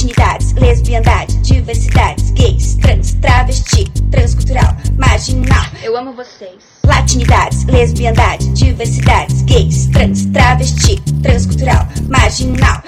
[0.00, 5.62] Latinidades, lesbiandade, diversidades, gays, trans, travesti, transcultural, marginal.
[5.84, 6.80] Eu amo vocês.
[6.86, 12.82] Latinidades, lesbiandade, diversidades, gays, trans, travesti, transcultural, marginal.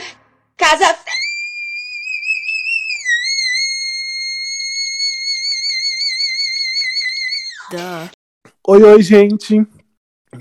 [0.56, 0.96] Casa
[8.68, 9.66] Oi, oi, gente.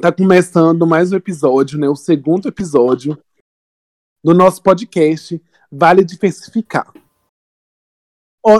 [0.01, 1.89] Tá começando mais um episódio, né?
[1.89, 3.21] O segundo episódio
[4.23, 5.37] do nosso podcast
[5.71, 6.91] Vale Diversificar.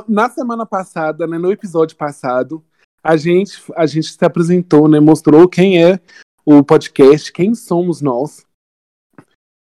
[0.08, 2.64] Na semana passada, né, no episódio passado,
[3.04, 5.00] a gente, a gente se apresentou, né?
[5.00, 6.00] Mostrou quem é
[6.46, 8.46] o podcast, quem somos nós,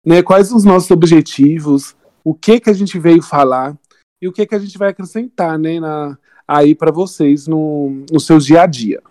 [0.05, 0.21] né?
[0.21, 3.77] Quais os nossos objetivos, o que que a gente veio falar
[4.21, 5.79] e o que que a gente vai acrescentar, né?
[5.79, 9.01] Na, aí para vocês no, no seu dia a dia.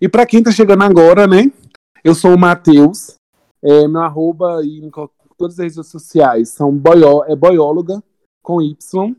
[0.00, 1.50] E para quem tá chegando agora, né?
[2.04, 3.14] Eu sou o Matheus.
[3.62, 4.60] É, meu arroba
[5.38, 8.02] todas as redes sociais são boió, é boióloga
[8.42, 9.16] com Y.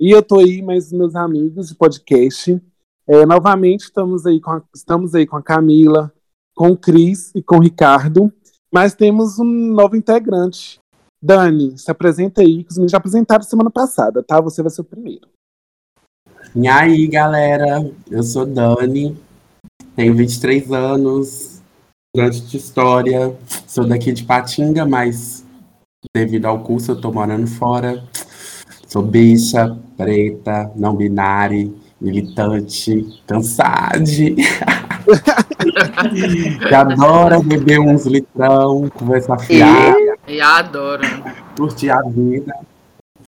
[0.00, 2.62] E eu tô aí, mais meus amigos de podcast.
[3.06, 6.12] É, novamente estamos aí, com a, estamos aí com a Camila,
[6.54, 8.32] com o Cris e com o Ricardo.
[8.72, 10.78] Mas temos um novo integrante.
[11.22, 14.40] Dani, se apresenta aí, que os meninos já apresentaram semana passada, tá?
[14.40, 15.28] Você vai ser o primeiro.
[16.54, 17.88] E aí, galera?
[18.10, 19.16] Eu sou Dani,
[19.94, 21.51] tenho 23 anos,
[22.14, 23.34] estudante de história,
[23.66, 25.46] sou daqui de Patinga, mas
[26.14, 28.04] devido ao curso eu tô morando fora.
[28.86, 34.34] Sou bicha, preta, não binária, militante, cansade.
[36.68, 39.96] que adora beber uns litrão, conversar fiada,
[40.28, 41.02] E adoro.
[41.56, 42.54] curtir a vida.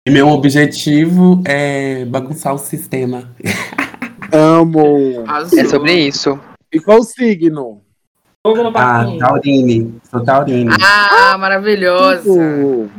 [0.07, 3.29] E meu objetivo é bagunçar o sistema.
[4.33, 5.23] Amo!
[5.27, 5.59] Azul.
[5.59, 6.39] É sobre isso.
[6.73, 7.82] E qual o signo?
[8.45, 9.05] Fogo no Ah.
[9.19, 10.01] Taurine.
[10.03, 10.69] Sou Taurine.
[10.81, 12.29] Ah, maravilhosa.
[12.29, 12.89] Uh,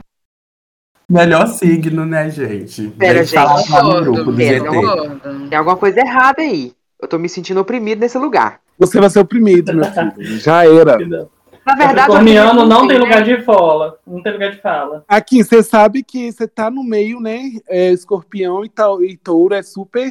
[1.06, 2.88] Melhor signo, né, gente?
[2.88, 3.72] Pera, eu falar gente.
[3.72, 5.48] lá no grupo do Pera, GT.
[5.50, 6.72] Tem alguma coisa errada aí.
[6.98, 8.60] Eu tô me sentindo oprimido nesse lugar.
[8.78, 10.38] Você vai ser oprimido, meu filho.
[10.40, 10.96] Já era.
[10.96, 13.98] Na verdade, Capricorniano não tem lugar de fala.
[14.06, 15.04] Não tem lugar de fala.
[15.06, 17.52] Aqui, você sabe que você tá no meio, né?
[17.68, 20.10] É, escorpião e, tal, e touro é super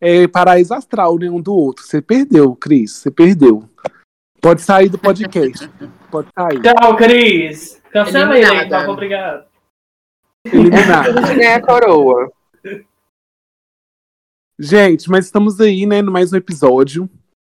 [0.00, 1.28] é, paraíso astral, né?
[1.28, 1.84] Um do outro.
[1.84, 2.92] Você perdeu, Cris.
[2.92, 3.68] Você perdeu.
[4.40, 5.68] Pode sair do podcast.
[6.10, 6.60] Pode sair.
[6.62, 7.80] Tchau, Cris.
[7.90, 8.66] Cancela ele, Eliminada.
[8.82, 8.92] então.
[8.92, 9.46] Obrigado.
[10.46, 11.14] Eliminado.
[11.36, 12.30] Ganha a coroa.
[14.58, 16.02] Gente, mas estamos aí, né?
[16.02, 17.08] No mais um episódio.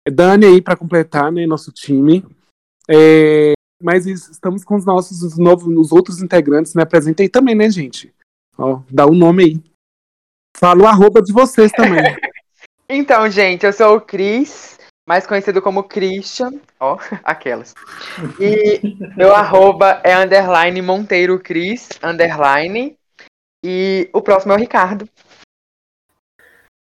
[0.09, 1.45] Dani aí pra completar, né?
[1.45, 2.25] Nosso time.
[2.89, 6.73] É, mas es- estamos com os nossos os novos, os outros integrantes.
[6.75, 8.13] Me apresentei também, né, gente?
[8.57, 9.63] Ó, dá um nome aí.
[10.55, 12.01] Fala o arroba de vocês também.
[12.89, 14.72] Então, gente, eu sou o Cris,
[15.08, 16.53] mais conhecido como Christian.
[16.80, 17.74] Ó, aquelas.
[18.40, 22.96] E meu arroba é underline Monteiro Cris, underline.
[23.66, 25.08] E o próximo é o Ricardo.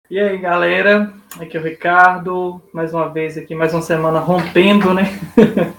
[0.10, 1.14] E aí, galera?
[1.40, 2.62] Aqui é o Ricardo.
[2.74, 5.04] Mais uma vez aqui, mais uma semana rompendo, né?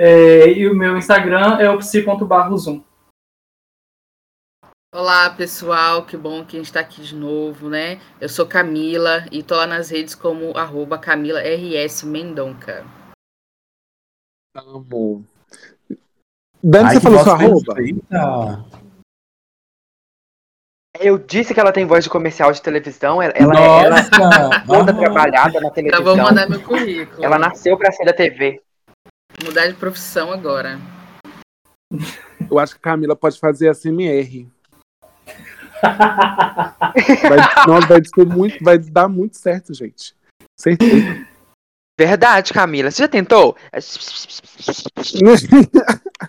[0.00, 2.84] É, e o meu Instagram é o psi.barrozum.
[4.98, 6.04] Olá, pessoal.
[6.04, 8.00] Que bom que a gente tá aqui de novo, né?
[8.20, 12.84] Eu sou Camila e tô lá nas redes como arroba Camila RS Mendonca.
[14.56, 15.24] Amo.
[16.60, 17.74] Dani, Ai, você falou sua arroba?
[20.98, 23.22] Eu disse que ela tem voz de comercial de televisão.
[23.22, 26.02] Ela, ela, ela é toda trabalhada na Então televisão.
[26.04, 27.24] vou mandar meu currículo.
[27.24, 28.60] Ela nasceu pra ser da TV.
[29.44, 30.76] Mudar de profissão agora.
[32.50, 34.57] Eu acho que a Camila pode fazer a CMR.
[35.82, 40.14] Vai, nossa, vai, ser muito, vai dar muito certo, gente.
[40.58, 41.26] Certeza.
[41.98, 42.90] Verdade, Camila.
[42.90, 43.56] Você já tentou?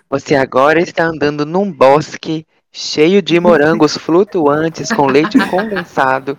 [0.08, 6.36] Você agora está andando num bosque cheio de morangos flutuantes com leite condensado.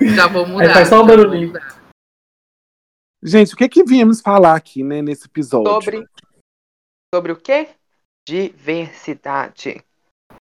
[0.00, 0.64] Já vou mudar.
[0.64, 1.52] Aí faz só vou barulhinho.
[3.22, 5.72] Gente, o que que viemos falar aqui, né, nesse episódio?
[5.72, 6.08] Sobre.
[7.14, 7.68] Sobre o quê?
[8.28, 9.84] Diversidade.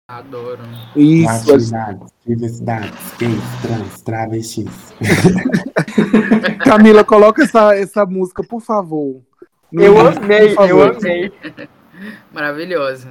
[0.09, 0.63] Adoro.
[0.95, 4.65] Isso, a- Atividades, diversidades, gays, trans, travestis.
[6.65, 9.21] Camila, coloca essa, essa música, por favor.
[9.71, 11.31] No Eu amei, eu amei.
[12.33, 13.07] Maravilhosa.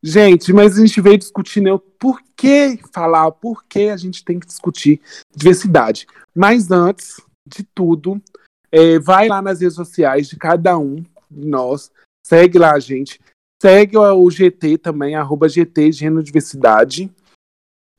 [0.00, 4.24] Gente, mas a gente veio discutir, né, o por que falar, por que a gente
[4.24, 5.00] tem que discutir
[5.34, 6.06] diversidade.
[6.32, 8.22] Mas antes de tudo,
[8.70, 11.90] é, vai lá nas redes sociais de cada um de nós,
[12.24, 13.20] segue lá a gente,
[13.62, 17.10] segue o GT também, arroba GT Gênero Diversidade.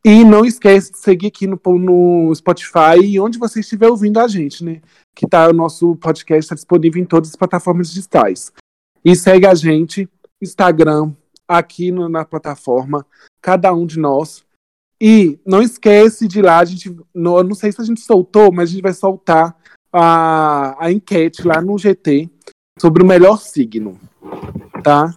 [0.05, 4.27] E não esquece de seguir aqui no, no Spotify e onde você estiver ouvindo a
[4.27, 4.81] gente, né?
[5.13, 8.53] Que tá, o nosso podcast está disponível em todas as plataformas digitais.
[9.03, 10.07] E segue a gente,
[10.41, 11.13] Instagram,
[11.47, 13.05] aqui no, na plataforma,
[13.41, 14.45] cada um de nós.
[15.01, 18.51] E não esquece de ir lá, a gente, não, não sei se a gente soltou,
[18.51, 19.55] mas a gente vai soltar
[19.91, 22.29] a, a enquete lá no GT
[22.79, 23.99] sobre o melhor signo,
[24.83, 25.13] tá?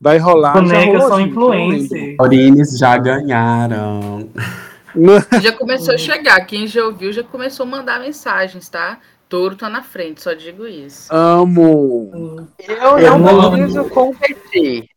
[0.00, 0.54] Vai rolar.
[0.54, 2.16] Bonecas são influências.
[2.18, 4.28] Orines já ganharam.
[5.40, 6.40] Já começou a chegar.
[6.46, 8.98] Quem já ouviu já começou a mandar mensagens, tá?
[9.28, 11.06] Touro tá na frente, só digo isso.
[11.14, 12.48] Amo.
[12.66, 14.88] Eu Eu não preciso competir.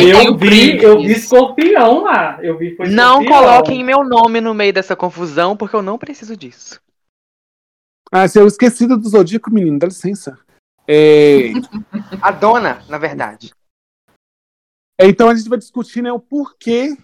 [0.00, 2.38] Eu o vi, eu vi escorpião lá.
[2.40, 3.42] Eu vi foi Não escorpião.
[3.42, 6.80] coloquem meu nome no meio dessa confusão, porque eu não preciso disso.
[8.12, 10.38] Ah, se eu esqueci do Zodíaco, menino, dá licença.
[10.88, 11.52] É,
[12.22, 13.52] A dona, na verdade.
[15.00, 16.96] então a gente vai discutir né, o porquê,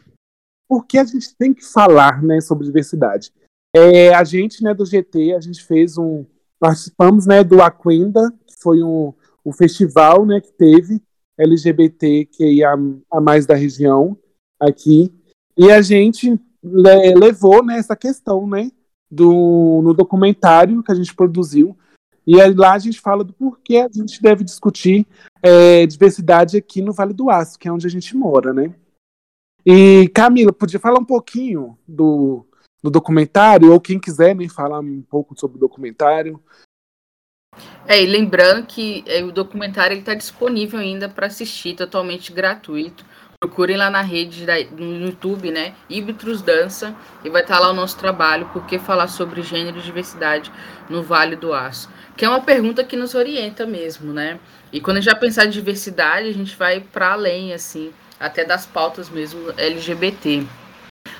[0.68, 3.32] porquê a gente tem que falar né, sobre diversidade.
[3.74, 6.24] É, a gente né, do GT, a gente fez um.
[6.60, 9.12] Participamos né, do Aquenda, que foi um,
[9.44, 11.02] um festival né, que teve
[11.36, 12.74] LGBT que ia
[13.10, 14.16] a mais da região
[14.60, 15.12] aqui.
[15.56, 18.70] E a gente le- levou né, essa questão né,
[19.10, 21.76] do, no documentário que a gente produziu.
[22.26, 25.06] E aí lá a gente fala do porquê a gente deve discutir
[25.42, 28.74] é, diversidade aqui no Vale do Aço, que é onde a gente mora, né?
[29.64, 32.44] E Camila, podia falar um pouquinho do,
[32.82, 36.42] do documentário, ou quem quiser né, falar um pouco sobre o documentário.
[37.86, 43.04] É, e lembrando que é, o documentário está disponível ainda para assistir, totalmente gratuito.
[43.40, 45.74] Procurem lá na rede, da- no YouTube, né?
[45.90, 46.94] Ibitros Dança,
[47.24, 50.50] e vai estar lá o nosso trabalho, por que falar sobre gênero e diversidade
[50.88, 51.90] no Vale do Aço.
[52.16, 54.38] Que é uma pergunta que nos orienta mesmo, né?
[54.72, 58.44] E quando a gente vai pensar em diversidade, a gente vai para além, assim, até
[58.44, 60.46] das pautas mesmo LGBT.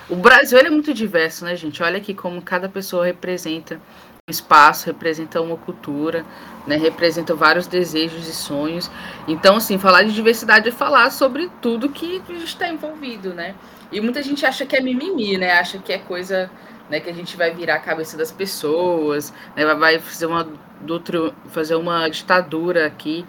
[0.09, 1.83] O Brasil é muito diverso, né, gente?
[1.83, 3.81] Olha aqui como cada pessoa representa
[4.29, 6.25] um espaço, representa uma cultura,
[6.67, 6.77] né?
[6.77, 8.91] Representa vários desejos e sonhos.
[9.27, 13.55] Então, assim, falar de diversidade é falar sobre tudo que está envolvido, né?
[13.91, 15.53] E muita gente acha que é mimimi, né?
[15.59, 16.51] Acha que é coisa,
[16.89, 17.01] né?
[17.01, 19.65] Que a gente vai virar a cabeça das pessoas, né?
[19.75, 20.47] Vai fazer uma,
[20.83, 23.25] doutri- fazer uma ditadura aqui,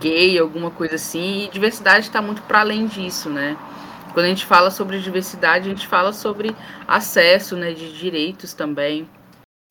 [0.00, 1.44] gay, alguma coisa assim.
[1.44, 3.56] E diversidade está muito para além disso, né?
[4.12, 6.54] Quando a gente fala sobre diversidade, a gente fala sobre
[6.86, 7.72] acesso, né?
[7.72, 9.08] De direitos também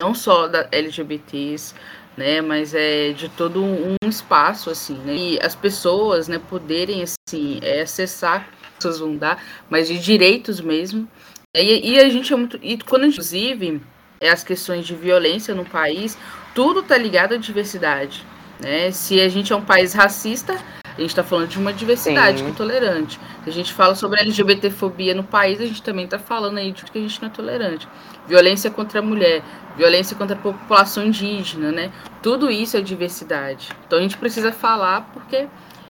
[0.00, 1.74] não só da LGBTs,
[2.16, 7.58] né, mas é de todo um, espaço assim, né, e as pessoas, né, poderem assim
[7.62, 11.08] é, acessar, as pessoas vão dar, mas de direitos mesmo.
[11.56, 13.80] E, e a gente é muito, e quando inclusive
[14.20, 16.16] é as questões de violência no país,
[16.58, 18.26] tudo tá ligado à diversidade,
[18.58, 18.90] né?
[18.90, 22.46] Se a gente é um país racista, a gente está falando de uma diversidade Sim.
[22.46, 23.20] que é tolerante.
[23.44, 26.82] Se a gente fala sobre LGBTfobia no país, a gente também está falando aí de
[26.82, 27.86] que a gente não é tolerante.
[28.26, 29.40] Violência contra a mulher,
[29.76, 31.92] violência contra a população indígena, né?
[32.20, 33.68] Tudo isso é diversidade.
[33.86, 35.46] Então a gente precisa falar porque.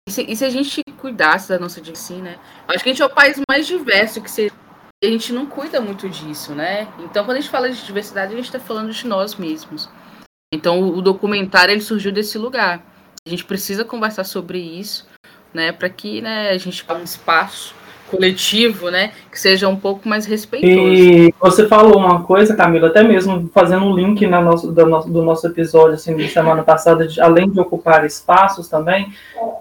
[0.10, 2.40] E se, e se a gente cuidasse da nossa diversidade, né?
[2.68, 4.52] Acho que a gente é o país mais diverso que se.
[5.04, 6.88] E a gente não cuida muito disso, né?
[6.98, 9.88] Então, quando a gente fala de diversidade, a gente está falando de nós mesmos.
[10.54, 12.82] Então, o, documentário ele surgiu desse lugar.
[13.26, 15.08] A gente precisa conversar sobre isso,
[15.54, 15.72] né?
[15.72, 17.74] Para que né, a gente tenha um espaço
[18.10, 19.12] coletivo, né?
[19.32, 20.72] Que seja um pouco mais respeitoso.
[20.72, 25.10] E você falou uma coisa, Camila, até mesmo fazendo um link na nosso, do, nosso,
[25.10, 29.12] do nosso episódio assim, de semana passada, de- além de ocupar espaços também,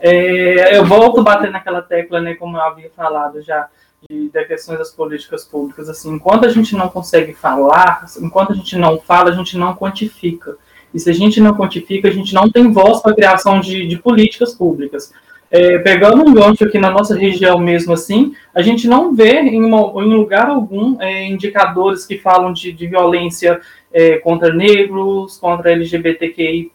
[0.00, 3.68] é, eu volto bater naquela tecla, né, como eu havia falado já,
[4.08, 5.88] de, de questões das políticas públicas.
[5.88, 9.74] Assim, enquanto a gente não consegue falar, enquanto a gente não fala, a gente não
[9.74, 10.58] quantifica.
[10.94, 13.86] E se a gente não quantifica, a gente não tem voz para a criação de,
[13.86, 15.12] de políticas públicas.
[15.50, 19.62] É, pegando um gancho aqui na nossa região mesmo assim, a gente não vê em,
[19.62, 23.60] uma- em lugar algum é, indicadores que falam de, de violência
[23.92, 26.72] é, contra negros, contra LGBTQIP+,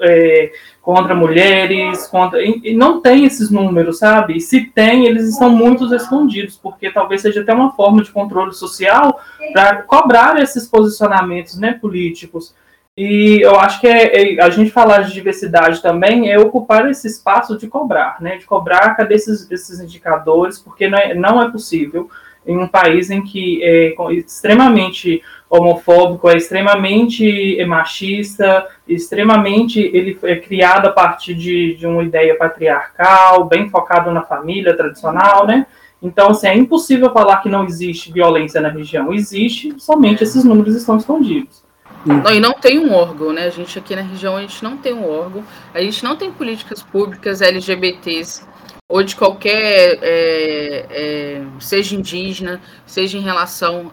[0.00, 2.40] é, contra mulheres, contra...
[2.40, 4.40] E, e não tem esses números, sabe?
[4.40, 9.20] Se tem, eles estão muito escondidos, porque talvez seja até uma forma de controle social
[9.52, 12.54] para cobrar esses posicionamentos né, políticos.
[12.96, 17.06] E eu acho que é, é- a gente falar de diversidade também é ocupar esse
[17.06, 18.38] espaço de cobrar, né?
[18.38, 22.08] De cobrar cadê esses, esses indicadores, porque não é, não é possível
[22.46, 30.86] em um país em que é extremamente homofóbico, é extremamente machista, extremamente ele é criado
[30.86, 35.66] a partir de, de uma ideia patriarcal, bem focado na família tradicional, né?
[36.00, 39.12] Então, assim, é impossível falar que não existe violência na região.
[39.12, 41.65] Existe, somente esses números estão escondidos.
[42.06, 43.46] Não, e não tem um órgão, né?
[43.46, 45.44] A gente aqui na região, a gente não tem um órgão,
[45.74, 48.44] a gente não tem políticas públicas LGBTs
[48.88, 53.90] ou de qualquer, é, é, seja indígena, seja em relação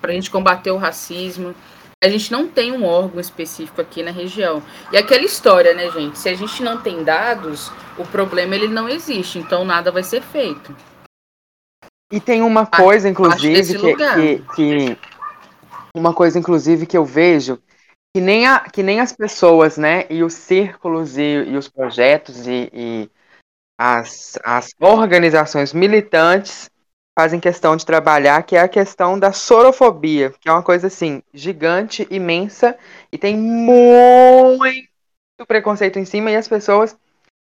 [0.00, 1.54] para a gente combater o racismo,
[2.02, 4.62] A gente não tem um órgão específico aqui na região.
[4.92, 6.18] E aquela história, né, gente?
[6.18, 10.20] Se a gente não tem dados, o problema ele não existe, então nada vai ser
[10.20, 10.76] feito.
[12.12, 14.98] E tem uma coisa, inclusive, que, que, que,
[15.98, 17.60] uma coisa, inclusive, que eu vejo
[18.14, 22.46] que nem, a, que nem as pessoas, né, e os círculos e, e os projetos
[22.46, 23.10] e, e
[23.78, 26.70] as, as organizações militantes
[27.18, 31.22] fazem questão de trabalhar, que é a questão da sorofobia, que é uma coisa assim,
[31.32, 32.76] gigante, imensa,
[33.10, 34.68] e tem muito
[35.46, 36.96] preconceito em cima, e as pessoas,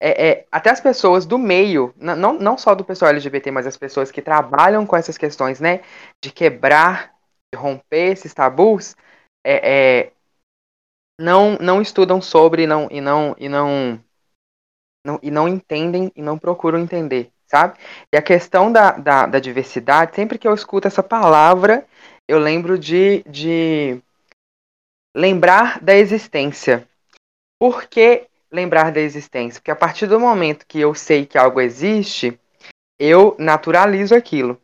[0.00, 3.76] é, é, até as pessoas do meio, não, não só do pessoal LGBT, mas as
[3.76, 5.80] pessoas que trabalham com essas questões, né,
[6.22, 7.15] de quebrar,
[7.54, 8.96] romper esses tabus,
[9.44, 10.12] é, é
[11.20, 14.00] não, não estudam sobre não, e não e não,
[15.04, 17.78] não e não entendem e não procuram entender sabe?
[18.12, 21.86] E a questão da, da, da, diversidade, sempre que eu escuto essa palavra,
[22.28, 24.00] eu lembro de, de
[25.16, 26.86] lembrar da existência.
[27.58, 29.60] Por que lembrar da existência?
[29.60, 32.38] Porque a partir do momento que eu sei que algo existe,
[32.98, 34.60] eu naturalizo aquilo,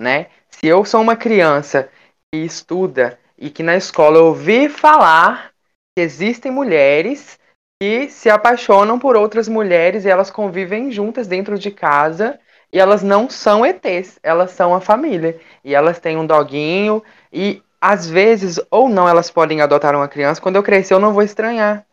[0.00, 0.30] né?
[0.50, 1.90] Se eu sou uma criança
[2.32, 5.52] que estuda e que na escola eu ouvi falar
[5.96, 7.38] que existem mulheres
[7.80, 12.38] que se apaixonam por outras mulheres e elas convivem juntas dentro de casa
[12.72, 15.40] e elas não são ETs, elas são a família.
[15.64, 20.40] E elas têm um doguinho e às vezes ou não elas podem adotar uma criança.
[20.40, 21.84] Quando eu crescer eu não vou estranhar.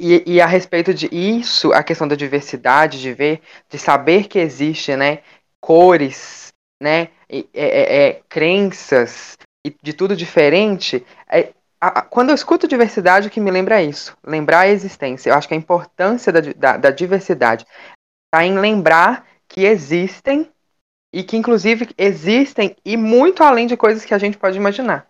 [0.00, 4.38] E, e a respeito de isso, a questão da diversidade, de ver, de saber que
[4.38, 5.22] existe, né,
[5.60, 6.47] cores,
[6.80, 13.28] né, é, é, é, crenças e de tudo diferente, é, a, quando eu escuto diversidade,
[13.28, 15.30] o que me lembra é isso, lembrar a existência.
[15.30, 17.66] Eu acho que a importância da, da, da diversidade
[18.26, 20.48] está em lembrar que existem
[21.12, 25.06] e que, inclusive, existem e muito além de coisas que a gente pode imaginar.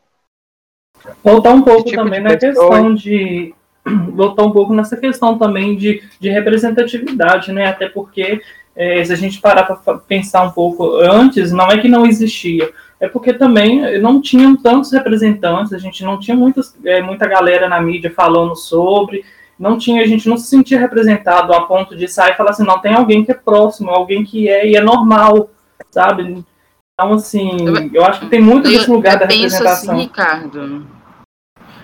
[1.22, 3.54] Voltar um pouco tipo também na questão de.
[4.12, 7.66] Voltar um pouco nessa questão também de, de representatividade, né?
[7.66, 8.42] Até porque,
[8.78, 12.70] é, se a gente parar para pensar um pouco antes, não é que não existia,
[13.00, 17.68] é porque também não tinham tantos representantes, a gente não tinha muitas, é, muita galera
[17.68, 19.24] na mídia falando sobre,
[19.58, 22.64] não tinha, a gente não se sentia representado a ponto de sair e falar assim,
[22.64, 25.50] não, tem alguém que é próximo, alguém que é e é normal,
[25.90, 26.44] sabe?
[26.94, 27.56] Então, assim,
[27.92, 29.94] eu acho que tem muito desse lugar eu, eu da representação.
[29.94, 30.86] Assim, Ricardo,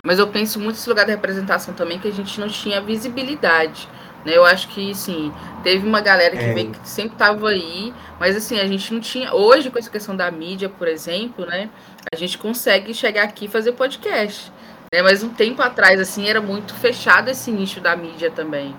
[0.04, 3.88] mas eu penso muito nesse lugar da representação também, que a gente não tinha visibilidade.
[4.24, 4.36] Né?
[4.36, 6.54] Eu acho que, sim, teve uma galera que é.
[6.54, 9.34] veio que sempre estava aí, mas assim, a gente não tinha.
[9.34, 11.68] Hoje, com essa questão da mídia, por exemplo, né?
[12.12, 14.50] A gente consegue chegar aqui e fazer podcast.
[14.92, 15.02] Né?
[15.02, 18.74] Mas um tempo atrás, assim, era muito fechado esse nicho da mídia também.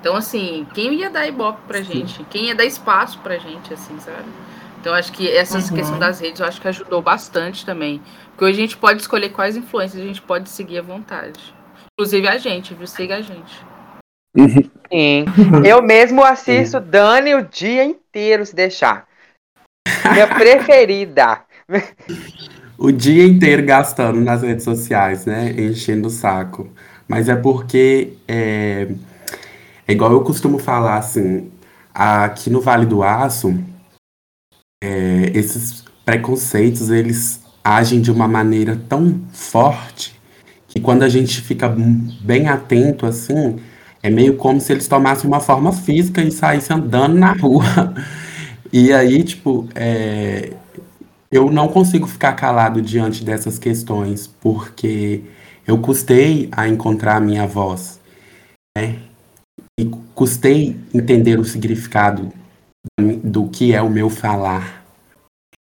[0.00, 2.24] Então, assim, quem ia dar ibope pra gente?
[2.30, 4.24] Quem ia dar espaço pra gente, assim, sabe?
[4.80, 5.76] Então, acho que essa uhum.
[5.76, 8.00] questão das redes, eu acho que ajudou bastante também.
[8.30, 11.54] Porque hoje a gente pode escolher quais influências a gente pode seguir à vontade.
[11.92, 12.86] Inclusive a gente, viu?
[12.86, 13.69] Siga a gente.
[14.36, 15.24] Sim.
[15.66, 19.06] Eu mesmo assisto Dani o dia inteiro, se deixar.
[20.12, 21.42] Minha preferida.
[22.78, 25.50] O dia inteiro gastando nas redes sociais, né?
[25.50, 26.68] Enchendo o saco.
[27.06, 28.88] Mas é porque é,
[29.86, 31.50] é igual eu costumo falar assim,
[31.92, 33.58] aqui no Vale do Aço,
[34.82, 40.18] é, esses preconceitos eles agem de uma maneira tão forte
[40.68, 41.68] que quando a gente fica
[42.22, 43.58] bem atento assim,
[44.02, 47.64] é meio como se eles tomassem uma forma física e saíssem andando na rua.
[48.72, 50.52] E aí, tipo, é,
[51.28, 55.24] eu não consigo ficar calado diante dessas questões, porque
[55.66, 58.00] eu custei a encontrar a minha voz,
[58.76, 58.96] né?
[59.78, 62.32] E custei entender o significado
[63.24, 64.84] do que é o meu falar.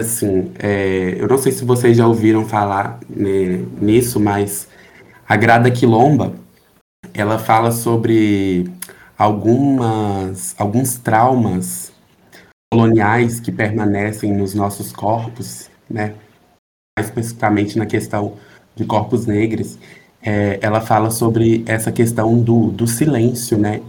[0.02, 4.68] Assim, é, eu não sei se vocês já ouviram falar né, nisso, mas
[5.28, 6.36] a Grada Quilomba,
[7.16, 8.70] ela fala sobre
[9.18, 11.92] algumas, alguns traumas
[12.72, 16.14] coloniais que permanecem nos nossos corpos, né?
[16.98, 18.34] Mais especificamente na questão
[18.76, 19.78] de corpos negros,
[20.22, 23.82] é, ela fala sobre essa questão do, do silêncio, né?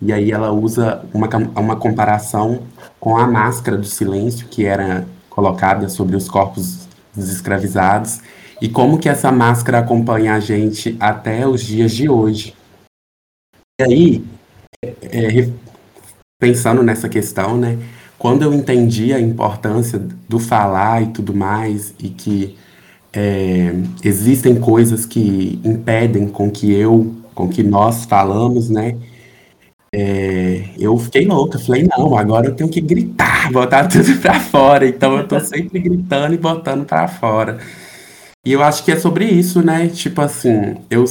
[0.00, 2.62] E aí ela usa uma, uma comparação
[2.98, 8.20] com a máscara do silêncio que era colocada sobre os corpos dos escravizados
[8.60, 12.54] e como que essa máscara acompanha a gente até os dias de hoje.
[13.80, 14.24] E aí,
[14.84, 15.48] é,
[16.38, 17.78] pensando nessa questão, né?
[18.18, 22.58] Quando eu entendi a importância do falar e tudo mais, e que
[23.10, 23.72] é,
[24.04, 28.98] existem coisas que impedem com que eu, com que nós falamos, né?
[29.94, 34.86] É, eu fiquei louca, falei, não, agora eu tenho que gritar, botar tudo para fora.
[34.86, 37.58] Então eu tô sempre gritando e botando para fora.
[38.44, 39.88] E eu acho que é sobre isso, né?
[39.88, 41.06] Tipo assim, eu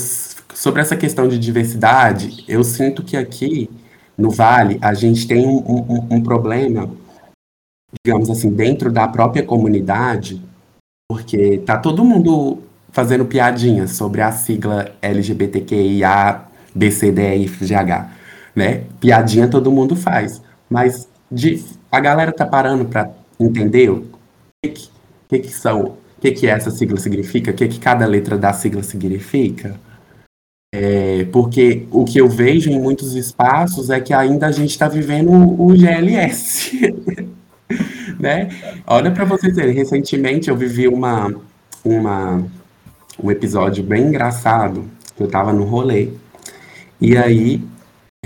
[0.60, 3.70] sobre essa questão de diversidade, eu sinto que aqui
[4.18, 6.92] no Vale a gente tem um, um, um problema,
[8.04, 10.42] digamos assim, dentro da própria comunidade,
[11.10, 12.62] porque tá todo mundo
[12.92, 16.42] fazendo piadinhas sobre a sigla LGBTQIA,
[16.76, 18.10] BCDFGH,
[18.54, 18.84] né?
[19.00, 24.06] Piadinha todo mundo faz, mas de, a galera tá parando para entender o
[24.62, 24.90] que,
[25.30, 28.52] que, que são, o que, que essa sigla significa, o que, que cada letra da
[28.52, 29.80] sigla significa.
[30.72, 34.88] É, porque o que eu vejo em muitos espaços é que ainda a gente está
[34.88, 36.94] vivendo o GLS.
[38.20, 38.50] né?
[38.86, 41.34] Olha para vocês verem, recentemente eu vivi uma,
[41.84, 42.44] uma,
[43.22, 44.86] um episódio bem engraçado,
[45.20, 46.10] eu estava no rolê,
[47.00, 47.64] e aí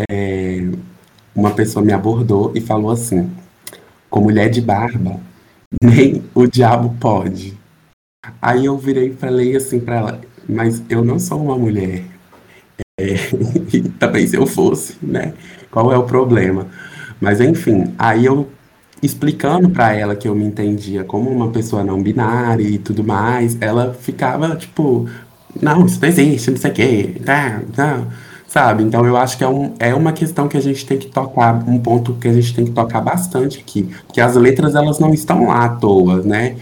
[0.09, 0.67] é,
[1.35, 3.29] uma pessoa me abordou e falou assim,
[4.09, 5.19] com mulher de barba,
[5.81, 7.57] nem o diabo pode.
[8.41, 12.12] Aí eu virei e falei assim para ela, mas eu não sou uma mulher.
[13.00, 13.15] É,
[13.97, 15.33] também se eu fosse, né?
[15.71, 16.67] Qual é o problema?
[17.19, 18.47] Mas enfim, aí eu
[19.01, 23.57] explicando para ela que eu me entendia como uma pessoa não binária e tudo mais,
[23.59, 25.09] ela ficava tipo,
[25.59, 28.07] não, isso não existe, não sei o quê, não, não,
[28.47, 28.83] sabe?
[28.83, 31.67] Então eu acho que é, um, é uma questão que a gente tem que tocar,
[31.67, 35.12] um ponto que a gente tem que tocar bastante aqui, porque as letras elas não
[35.13, 36.57] estão lá à toa, né?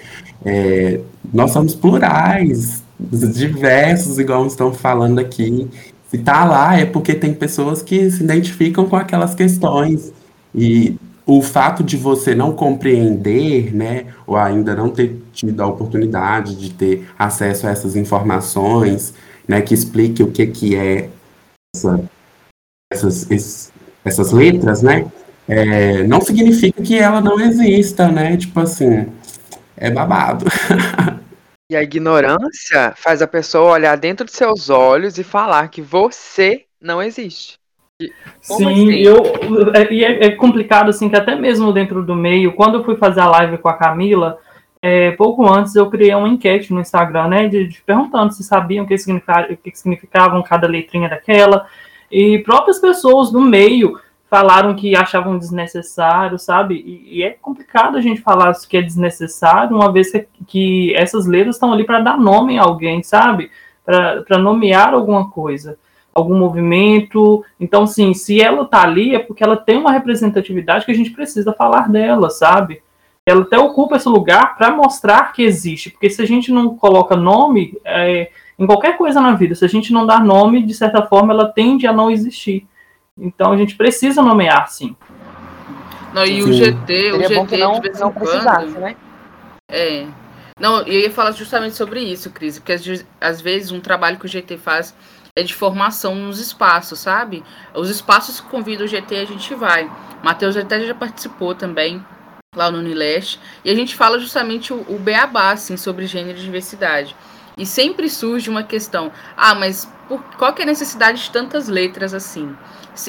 [0.46, 1.02] É,
[1.34, 5.70] nós somos plurais, diversos, igual estão falando aqui,
[6.12, 10.12] se tá lá é porque tem pessoas que se identificam com aquelas questões.
[10.54, 16.58] E o fato de você não compreender, né, ou ainda não ter tido a oportunidade
[16.58, 19.14] de ter acesso a essas informações,
[19.48, 21.08] né, que explique o que, que é
[21.74, 22.04] essa,
[22.92, 23.72] essas,
[24.04, 25.10] essas letras, né,
[25.48, 29.08] é, não significa que ela não exista, né, tipo assim,
[29.78, 30.46] é babado.
[31.72, 36.66] E a ignorância faz a pessoa olhar dentro de seus olhos e falar que você
[36.82, 37.58] não existe.
[38.46, 39.00] Como Sim, assim?
[39.00, 39.24] eu,
[39.74, 42.98] é, e é, é, complicado assim que até mesmo dentro do meio, quando eu fui
[42.98, 44.38] fazer a live com a Camila,
[44.82, 48.84] é, pouco antes eu criei uma enquete no Instagram, né, de, de perguntando se sabiam
[48.84, 51.68] o que, significava, o que significavam cada letrinha daquela,
[52.12, 53.98] e próprias pessoas do meio
[54.32, 56.76] falaram que achavam desnecessário, sabe?
[56.76, 61.26] E, e, é complicado a gente falar que é desnecessário, uma vez que, que essas
[61.28, 63.52] letras estão ali para dar nome a alguém, sabe?
[63.84, 65.78] Para nomear alguma coisa,
[66.16, 67.44] algum movimento.
[67.60, 71.12] Então, sim, se ela está ali é porque ela tem uma representatividade que a gente
[71.12, 72.82] precisa falar dela, sabe?
[73.26, 77.18] Ela até ocupa esse lugar para mostrar que existe, porque se a gente não coloca
[77.18, 81.02] nome é, em qualquer coisa na vida, se a gente não dá nome, de certa
[81.02, 82.66] forma, ela tende a não existir.
[83.22, 84.96] Então a gente precisa nomear, sim.
[86.12, 86.50] Não, e sim.
[86.50, 88.80] o GT, o GT não, de vez em quando.
[88.80, 88.96] Né?
[89.70, 90.08] É.
[90.60, 92.74] Não, eu ia falar justamente sobre isso, Cris, porque
[93.22, 94.96] às vezes um trabalho que o GT faz
[95.36, 97.44] é de formação nos espaços, sabe?
[97.74, 99.90] Os espaços que convidam o GT a gente vai.
[100.24, 102.04] Matheus até já participou também
[102.56, 103.40] lá no Unileste.
[103.64, 107.16] E a gente fala justamente o, o beabá, assim, sobre gênero e diversidade.
[107.58, 111.68] E sempre surge uma questão: ah, mas por, qual que é a necessidade de tantas
[111.68, 112.56] letras assim?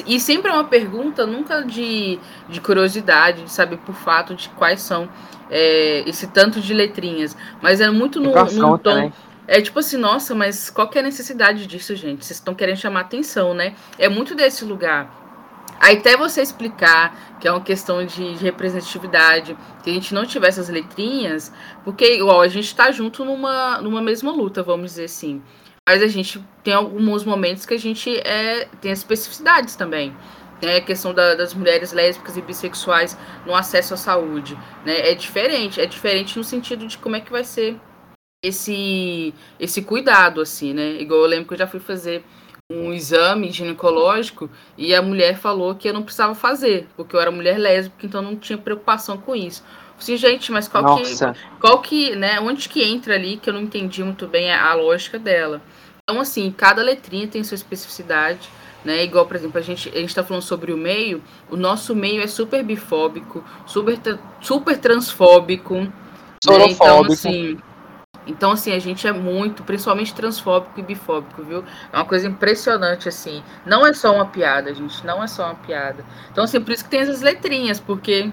[0.05, 4.81] E sempre é uma pergunta, nunca de, de curiosidade, de saber por fato de quais
[4.81, 5.09] são
[5.49, 7.35] é, esse tanto de letrinhas.
[7.61, 8.77] Mas é muito no, no tom.
[8.77, 9.13] Também.
[9.45, 12.25] É tipo assim, nossa, mas qual que é a necessidade disso, gente?
[12.25, 13.75] Vocês estão querendo chamar atenção, né?
[13.99, 15.21] É muito desse lugar.
[15.79, 20.25] Aí até você explicar que é uma questão de, de representatividade, que a gente não
[20.25, 21.51] tivesse as letrinhas,
[21.83, 25.41] porque igual a gente está junto numa, numa mesma luta, vamos dizer assim.
[25.87, 30.15] Mas a gente tem alguns momentos que a gente é, tem especificidades também.
[30.61, 30.77] Né?
[30.77, 34.57] A questão da, das mulheres lésbicas e bissexuais no acesso à saúde.
[34.85, 35.11] Né?
[35.11, 35.81] É diferente.
[35.81, 37.77] É diferente no sentido de como é que vai ser
[38.41, 41.01] esse, esse cuidado, assim, né?
[41.01, 42.23] Igual eu lembro que eu já fui fazer
[42.69, 47.31] um exame ginecológico e a mulher falou que eu não precisava fazer, porque eu era
[47.31, 49.63] mulher lésbica, então não tinha preocupação com isso.
[49.97, 51.33] Assim, gente, mas qual Nossa.
[51.33, 54.69] que, qual que, né, onde que entra ali que eu não entendi muito bem a,
[54.69, 55.61] a lógica dela.
[56.09, 58.49] Então, assim, cada letrinha tem sua especificidade,
[58.83, 59.05] né?
[59.05, 62.27] Igual, por exemplo, a gente a está falando sobre o meio, o nosso meio é
[62.27, 63.97] super bifóbico, super,
[64.41, 65.75] super transfóbico.
[65.75, 65.91] Né?
[66.69, 67.57] Então, assim,
[68.27, 71.63] então, assim, a gente é muito, principalmente transfóbico e bifóbico, viu?
[71.91, 73.41] É uma coisa impressionante, assim.
[73.65, 76.05] Não é só uma piada, gente, não é só uma piada.
[76.31, 78.29] Então, assim, por isso que tem essas letrinhas, porque?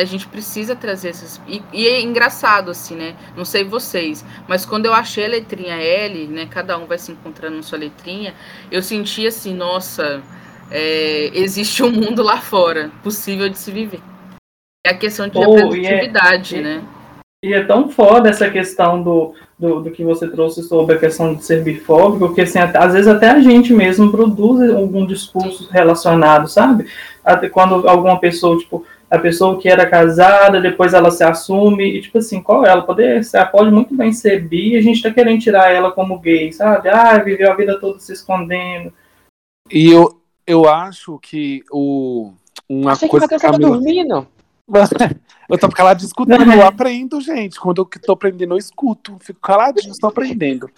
[0.00, 1.40] A gente precisa trazer essas.
[1.46, 3.14] E, e, é engraçado, assim, né?
[3.36, 6.46] Não sei vocês, mas quando eu achei a letrinha L, né?
[6.50, 8.34] Cada um vai se encontrando na sua letrinha,
[8.70, 10.22] eu senti assim, nossa,
[10.70, 14.00] é, existe um mundo lá fora, possível de se viver.
[14.86, 16.84] É a questão de oh, representatividade, é, né?
[17.44, 21.34] E é tão foda essa questão do, do, do, que você trouxe sobre a questão
[21.34, 26.48] de ser bifóbico, porque assim, às vezes até a gente mesmo produz algum discurso relacionado,
[26.48, 26.86] sabe?
[27.22, 32.00] Até quando alguma pessoa, tipo, a pessoa que era casada, depois ela se assume, e
[32.00, 32.70] tipo assim, qual é?
[32.70, 35.92] Ela pode, ela pode muito bem ser bi, e a gente tá querendo tirar ela
[35.92, 36.88] como gay, sabe?
[36.88, 38.92] Ah, viveu a vida toda se escondendo.
[39.70, 42.32] E eu, eu acho que o,
[42.68, 43.78] uma Achei coisa que que o a Matheus tava Camila...
[43.78, 44.28] dormindo.
[45.46, 47.60] Eu tô calado escutando, eu aprendo, gente.
[47.60, 49.18] Quando eu tô aprendendo, eu escuto.
[49.20, 50.70] Fico caladinho, estou aprendendo.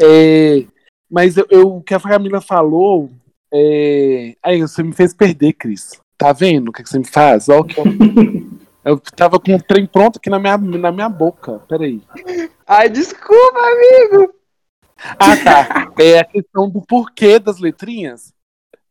[0.00, 0.64] É,
[1.10, 3.10] mas eu, eu- o que a Camila falou.
[3.52, 4.36] É...
[4.40, 6.00] Aí, você me fez perder, Cris.
[6.16, 7.48] Tá vendo o que, que você me faz?
[7.48, 7.84] Ó, que eu...
[8.84, 11.60] eu tava com o trem pronto aqui na minha, na minha boca.
[11.68, 12.02] Peraí.
[12.66, 14.34] Ai, desculpa, amigo.
[15.18, 15.92] Ah, tá.
[15.98, 18.32] É a questão do porquê das letrinhas.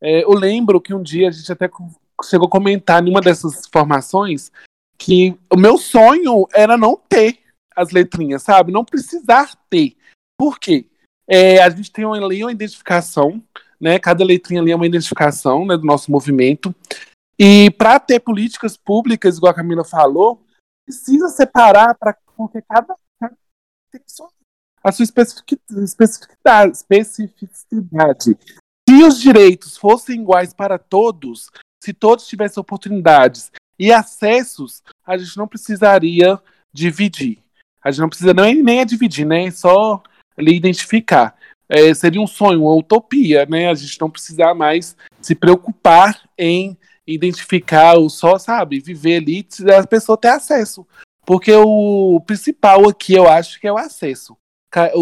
[0.01, 1.69] É, eu lembro que um dia a gente até
[2.23, 4.51] chegou a comentar numa dessas formações
[4.97, 7.39] que o meu sonho era não ter
[7.75, 8.71] as letrinhas, sabe?
[8.71, 9.95] Não precisar ter.
[10.37, 10.85] Por quê?
[11.27, 13.41] É, a gente tem uma, ali uma identificação,
[13.79, 13.97] né?
[13.97, 16.75] Cada letrinha ali é uma identificação né, do nosso movimento.
[17.37, 20.45] E para ter políticas públicas, igual a Camila falou,
[20.85, 22.95] precisa separar para porque cada,
[23.91, 24.01] tem
[24.83, 28.37] a sua especific- especificidade, especificidade.
[28.89, 31.49] Se os direitos fossem iguais para todos,
[31.81, 36.39] se todos tivessem oportunidades e acessos, a gente não precisaria
[36.73, 37.39] dividir.
[37.81, 39.45] A gente não precisa nem, nem é dividir, né?
[39.45, 40.01] É só
[40.37, 41.35] ali identificar.
[41.69, 43.69] É, seria um sonho, uma utopia, né?
[43.69, 49.85] A gente não precisar mais se preocupar em identificar o só, sabe, viver ali, a
[49.85, 50.85] pessoa ter acesso.
[51.25, 54.37] Porque o principal aqui, eu acho que é o acesso.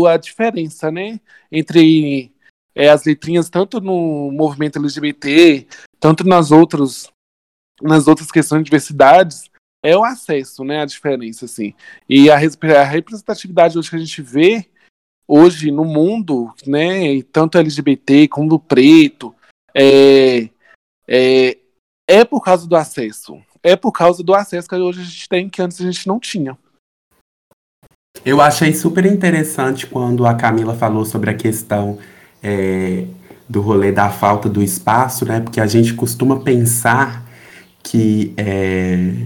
[0.07, 1.19] A diferença, né,
[1.51, 2.31] entre
[2.75, 5.67] é, as letrinhas, tanto no movimento LGBT,
[5.99, 7.09] tanto nas outras,
[7.81, 9.49] nas outras questões de diversidades,
[9.83, 11.73] é o acesso, né, a diferença, assim.
[12.07, 14.67] E a, a representatividade hoje que a gente vê,
[15.27, 19.33] hoje no mundo, né, tanto LGBT como do preto,
[19.73, 20.49] é,
[21.07, 21.57] é,
[22.07, 23.39] é por causa do acesso.
[23.63, 26.19] É por causa do acesso que hoje a gente tem, que antes a gente não
[26.19, 26.57] tinha.
[28.25, 31.97] Eu achei super interessante quando a Camila falou sobre a questão
[32.43, 33.05] é,
[33.47, 35.39] do rolê da falta do espaço, né?
[35.39, 37.25] Porque a gente costuma pensar
[37.83, 39.25] que é,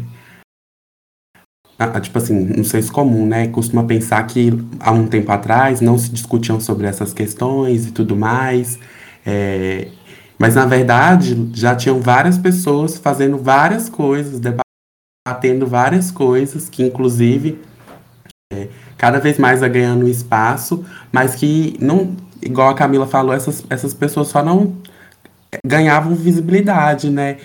[1.77, 3.47] ah, tipo assim, não sei se comum, né?
[3.49, 8.15] Costuma pensar que há um tempo atrás não se discutiam sobre essas questões e tudo
[8.15, 8.79] mais.
[9.25, 9.89] é,
[10.37, 17.59] mas na verdade já tinham várias pessoas fazendo várias coisas, debatendo várias coisas, que inclusive
[18.97, 23.93] cada vez mais vai ganhando espaço, mas que não, igual a Camila falou, essas, essas
[23.93, 24.75] pessoas só não
[25.65, 27.37] ganhavam visibilidade, né?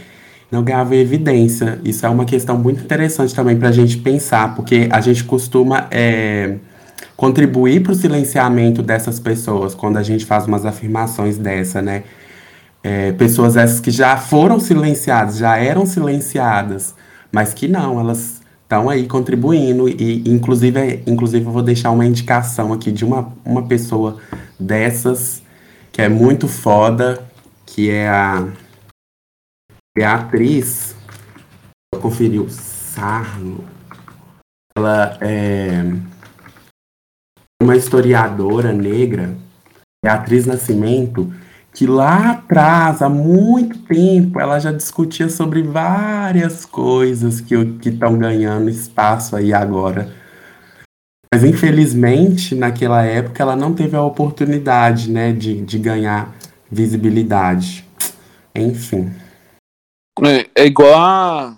[0.51, 1.81] Não ganhavam evidência.
[1.85, 5.87] Isso é uma questão muito interessante também para a gente pensar, porque a gente costuma
[5.91, 6.57] é,
[7.17, 12.03] contribuir para o silenciamento dessas pessoas quando a gente faz umas afirmações dessa, né?
[12.83, 16.95] É, pessoas essas que já foram silenciadas, já eram silenciadas,
[17.31, 22.73] mas que não, elas estão aí contribuindo e inclusive, inclusive eu vou deixar uma indicação
[22.73, 24.19] aqui de uma, uma pessoa
[24.59, 25.43] dessas
[25.93, 27.23] que é muito foda,
[27.67, 28.49] que é a
[29.97, 30.95] Beatriz,
[31.93, 33.65] eu conferi o Sarno,
[34.77, 35.83] ela é
[37.61, 39.37] uma historiadora negra,
[40.03, 41.33] Beatriz Nascimento,
[41.73, 47.55] que lá atrás, há muito tempo, ela já discutia sobre várias coisas que
[47.89, 50.13] estão ganhando espaço aí agora.
[51.33, 56.35] Mas infelizmente, naquela época, ela não teve a oportunidade, né, de, de ganhar
[56.71, 57.87] visibilidade.
[58.55, 59.15] Enfim.
[60.23, 61.57] É, é igual a,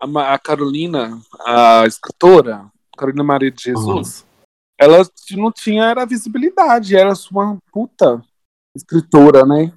[0.00, 2.66] a, a Carolina, a escritora,
[2.96, 4.26] Carolina Maria de Jesus.
[4.76, 8.20] Ela não tinha era visibilidade, era uma puta
[8.76, 9.72] escritora, né?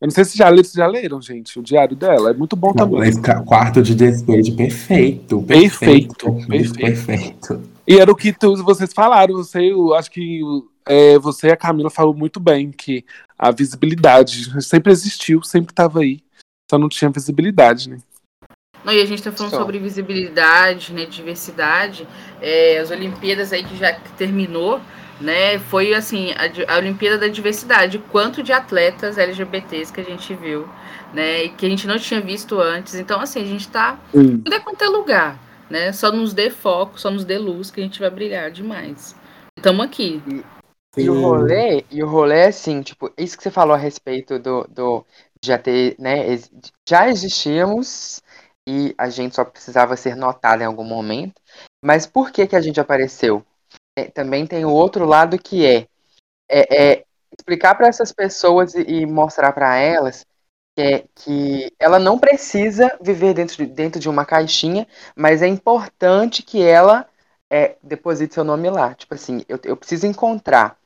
[0.00, 2.30] Eu não sei se já leram, se já leram, gente, o diário dela.
[2.30, 3.20] É muito bom também.
[3.20, 5.42] Ca- quarto de despejo, perfeito.
[5.42, 6.46] Perfeito, Perfeito.
[6.48, 7.06] perfeito.
[7.06, 7.62] perfeito.
[7.86, 9.34] E era o que tu- vocês falaram.
[9.34, 10.40] Você, eu acho que
[10.86, 13.04] é, você e a Camila falou muito bem que
[13.38, 16.20] a visibilidade sempre existiu, sempre estava aí.
[16.70, 17.98] Só não tinha visibilidade, né?
[18.82, 19.58] Não, e a gente tá falando Só.
[19.58, 22.08] sobre visibilidade, né, diversidade.
[22.40, 24.80] É, as Olimpíadas aí que já terminou,
[25.20, 27.98] né, foi assim, a, a Olimpíada da Diversidade.
[28.10, 30.68] Quanto de atletas LGBTs que a gente viu,
[31.12, 32.94] né, e que a gente não tinha visto antes.
[32.94, 34.38] Então, assim, a gente tá Hum.
[34.38, 35.92] tudo é quanto é lugar, né?
[35.92, 39.14] Só nos dê foco, só nos dê luz que a gente vai brilhar demais.
[39.56, 40.22] Estamos aqui.
[40.96, 41.22] E o Sim.
[41.22, 45.06] rolê, e o rolê é assim, tipo, isso que você falou a respeito do, do
[45.44, 46.36] já ter, né,
[46.88, 48.20] já existíamos
[48.68, 51.40] e a gente só precisava ser notado em algum momento.
[51.84, 53.44] Mas por que, que a gente apareceu?
[54.08, 55.86] Também tem o outro lado que é,
[56.48, 60.26] é, é explicar para essas pessoas e, e mostrar para elas
[60.76, 64.86] que, é, que ela não precisa viver dentro de, dentro de uma caixinha,
[65.16, 67.06] mas é importante que ela
[67.50, 68.94] é, deposite seu nome lá.
[68.94, 70.76] Tipo assim, eu, eu preciso encontrar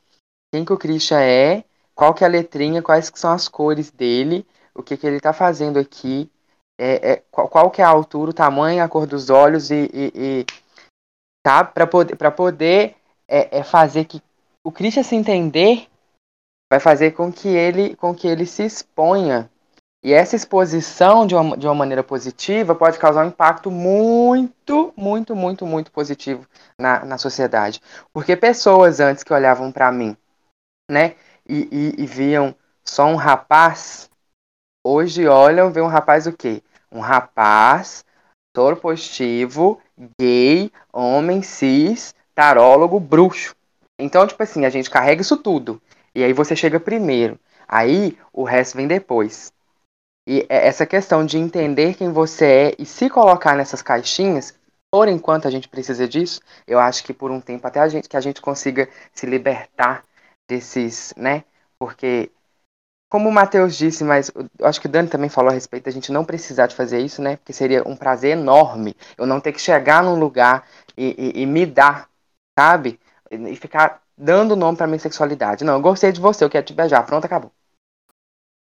[0.53, 3.91] quem que o Christian é, qual que é a letrinha, quais que são as cores
[3.91, 6.31] dele, o que, que ele está fazendo aqui,
[6.79, 9.89] é, é, qual, qual, que é a altura, o tamanho, a cor dos olhos e,
[9.93, 10.47] e, e
[11.43, 11.65] tá?
[11.65, 12.97] Para poder, pra poder
[13.29, 14.23] é, é, fazer que
[14.65, 15.89] o Christian se entender
[16.71, 19.51] vai fazer com que ele, com que ele se exponha.
[20.03, 25.35] E essa exposição de uma, de uma maneira positiva pode causar um impacto muito, muito,
[25.35, 26.47] muito, muito positivo
[26.79, 27.81] na, na sociedade.
[28.13, 30.15] Porque pessoas antes que olhavam para mim,
[30.91, 31.17] né,
[31.49, 34.11] e, e, e viam só um rapaz,
[34.87, 36.63] hoje olham, vê um rapaz o quê?
[36.93, 38.05] Um rapaz
[38.57, 39.81] soro positivo,
[40.21, 43.55] gay, homem, cis, tarólogo, bruxo.
[43.99, 45.81] Então, tipo assim, a gente carrega isso tudo.
[46.15, 47.39] E aí você chega primeiro.
[47.69, 49.53] Aí o resto vem depois.
[50.27, 54.55] E é essa questão de entender quem você é e se colocar nessas caixinhas,
[54.91, 58.09] por enquanto a gente precisa disso, eu acho que por um tempo até a gente
[58.09, 60.05] que a gente consiga se libertar
[60.49, 61.45] desses, né?
[61.79, 62.31] Porque
[63.11, 65.91] como o Matheus disse, mas eu acho que o Dani também falou a respeito da
[65.91, 67.37] gente não precisar de fazer isso, né?
[67.37, 70.67] Porque seria um prazer enorme eu não ter que chegar num lugar
[70.97, 72.09] e, e, e me dar,
[72.59, 72.99] sabe?
[73.31, 75.65] E ficar dando nome pra minha sexualidade.
[75.65, 77.05] Não, eu gostei de você, eu quero te beijar.
[77.05, 77.51] Pronto, acabou.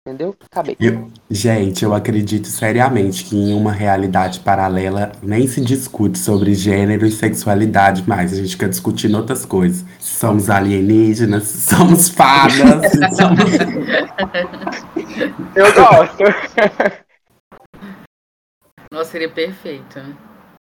[0.08, 0.36] Entendeu?
[0.50, 0.78] Acabei.
[0.80, 7.06] Eu, gente, eu acredito seriamente que em uma realidade paralela nem se discute sobre gênero
[7.06, 8.32] e sexualidade mais.
[8.32, 9.86] A gente fica discutindo outras coisas.
[10.00, 12.92] Somos alienígenas, somos fadas.
[13.16, 13.52] somos...
[15.56, 16.24] Eu gosto.
[18.92, 20.00] Nossa, seria perfeito.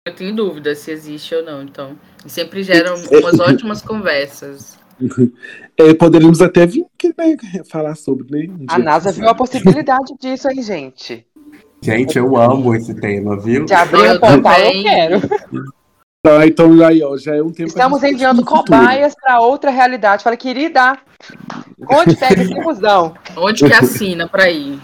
[0.07, 1.99] Eu tenho dúvida se existe ou não, então.
[2.27, 4.79] Sempre geram umas ótimas conversas.
[5.77, 6.87] É, poderíamos até vir
[7.19, 7.37] né,
[7.69, 8.47] falar sobre, né?
[8.49, 11.27] Um a NASA viu a possibilidade disso, hein, gente?
[11.83, 13.65] Gente, eu amo esse tema, viu?
[13.65, 15.21] De abrir um portal, eu quero.
[16.25, 17.71] Ah, então aí, ó, já é um tempo.
[17.71, 20.23] Estamos enviando cobaias para outra realidade.
[20.23, 20.97] Falei, querida,
[21.91, 23.15] onde pega esse busão?
[23.37, 24.79] Onde que assina para ir?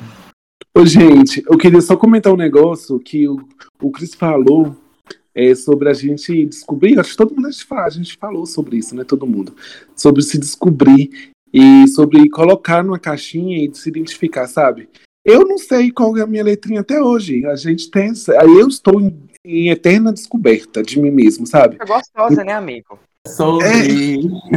[0.75, 3.37] Ô, gente, eu queria só comentar um negócio que o,
[3.81, 4.77] o Cris falou
[5.35, 8.47] é, sobre a gente descobrir, acho que todo mundo a gente, fala, a gente falou
[8.47, 9.05] sobre isso, né?
[9.05, 9.55] Todo mundo.
[9.95, 14.89] Sobre se descobrir e sobre colocar numa caixinha e se identificar, sabe?
[15.25, 17.45] Eu não sei qual é a minha letrinha até hoje.
[17.47, 18.13] A gente tem.
[18.39, 21.77] Aí eu estou em, em, eterna descoberta de mim mesmo, sabe?
[21.81, 22.99] É gostosa, né, amigo?
[23.27, 23.67] Sobre.
[23.67, 24.17] É,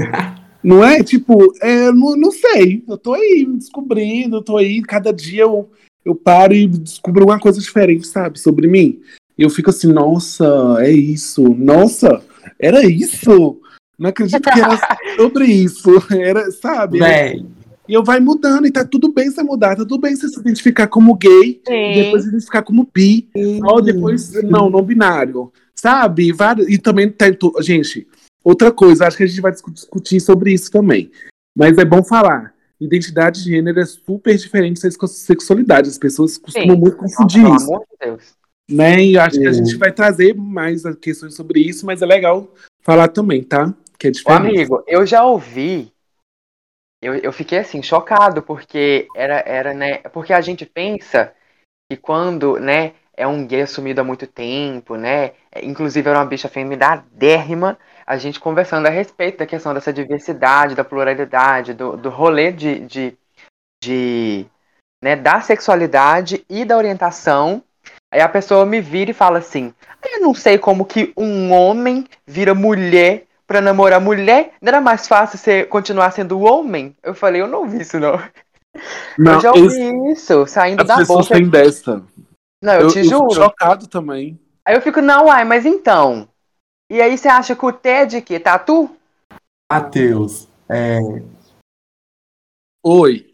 [0.64, 1.04] não é?
[1.04, 2.84] Tipo, é, não, não sei.
[2.88, 4.82] Eu tô aí descobrindo, eu tô aí.
[4.82, 5.70] Cada dia eu,
[6.06, 8.40] eu paro e descubro uma coisa diferente, sabe?
[8.40, 9.02] Sobre mim
[9.42, 12.22] eu fico assim, nossa, é isso, nossa,
[12.60, 13.60] era isso.
[13.98, 14.80] Não acredito que era
[15.18, 15.92] sobre isso.
[16.12, 17.00] Era, sabe?
[17.00, 17.48] Bem.
[17.88, 20.40] E eu vai mudando, e tá tudo bem você mudar, tá tudo bem você se
[20.40, 23.30] identificar como gay, e depois se identificar como bi,
[23.62, 25.52] ou depois, não, não binário.
[25.76, 26.32] Sabe?
[26.70, 27.38] E também tem.
[27.60, 28.08] Gente,
[28.42, 31.12] outra coisa, acho que a gente vai discutir sobre isso também.
[31.58, 32.54] Mas é bom falar.
[32.80, 35.90] Identidade de gênero é super diferente da sexualidade.
[35.90, 36.82] As pessoas costumam Sim.
[36.82, 37.66] muito confundir Nossa, isso.
[37.66, 38.43] Pelo amor de Deus.
[38.74, 39.04] Né?
[39.04, 42.48] E acho que a gente vai trazer mais questões sobre isso, mas é legal
[42.82, 43.74] falar também, tá?
[43.98, 44.42] Que é diferente.
[44.42, 45.94] Ô, amigo, eu já ouvi.
[47.02, 49.98] Eu, eu fiquei assim, chocado, porque era, era, né?
[49.98, 51.34] Porque a gente pensa
[51.92, 55.34] que quando, né, é um gay assumido há muito tempo, né?
[55.62, 60.84] Inclusive era uma bicha feminadérrima, a gente conversando a respeito da questão dessa diversidade, da
[60.84, 63.18] pluralidade, do, do rolê de, de,
[63.84, 64.46] de
[65.02, 67.64] né, da sexualidade e da orientação
[68.14, 69.74] Aí a pessoa me vira e fala assim:
[70.08, 74.54] Eu não sei como que um homem vira mulher pra namorar mulher.
[74.62, 76.96] Não era mais fácil você continuar sendo homem?
[77.02, 78.22] Eu falei: Eu não ouvi isso, não.
[79.18, 80.12] não eu já ouvi esse...
[80.12, 81.34] isso, saindo da boca.
[81.34, 82.04] Tem dessa.
[82.62, 83.34] Não, eu, eu te eu juro.
[83.34, 84.40] chocado também.
[84.64, 86.30] Aí eu fico: Não, ai, mas então.
[86.92, 88.40] E aí você acha que o T é de quê?
[88.40, 88.96] Tatu?
[89.72, 91.00] Matheus, é.
[92.86, 93.34] Oi.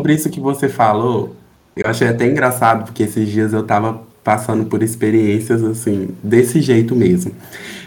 [0.00, 1.34] Sobre isso que você falou,
[1.76, 6.96] eu achei até engraçado, porque esses dias eu tava passando por experiências assim, desse jeito
[6.96, 7.32] mesmo.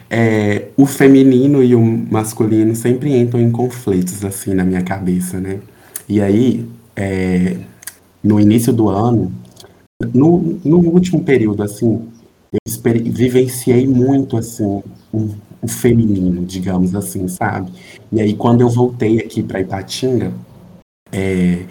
[0.10, 5.60] É, o feminino e o masculino sempre entram em conflitos assim na minha cabeça, né?
[6.08, 7.58] E aí, é,
[8.24, 9.32] no início do ano,
[10.14, 12.08] no, no último período, assim,
[12.52, 15.30] eu vivenciei muito assim o,
[15.62, 17.72] o feminino, digamos assim, sabe?
[18.12, 20.32] E aí, quando eu voltei aqui para Ipatinga,
[21.12, 21.64] é,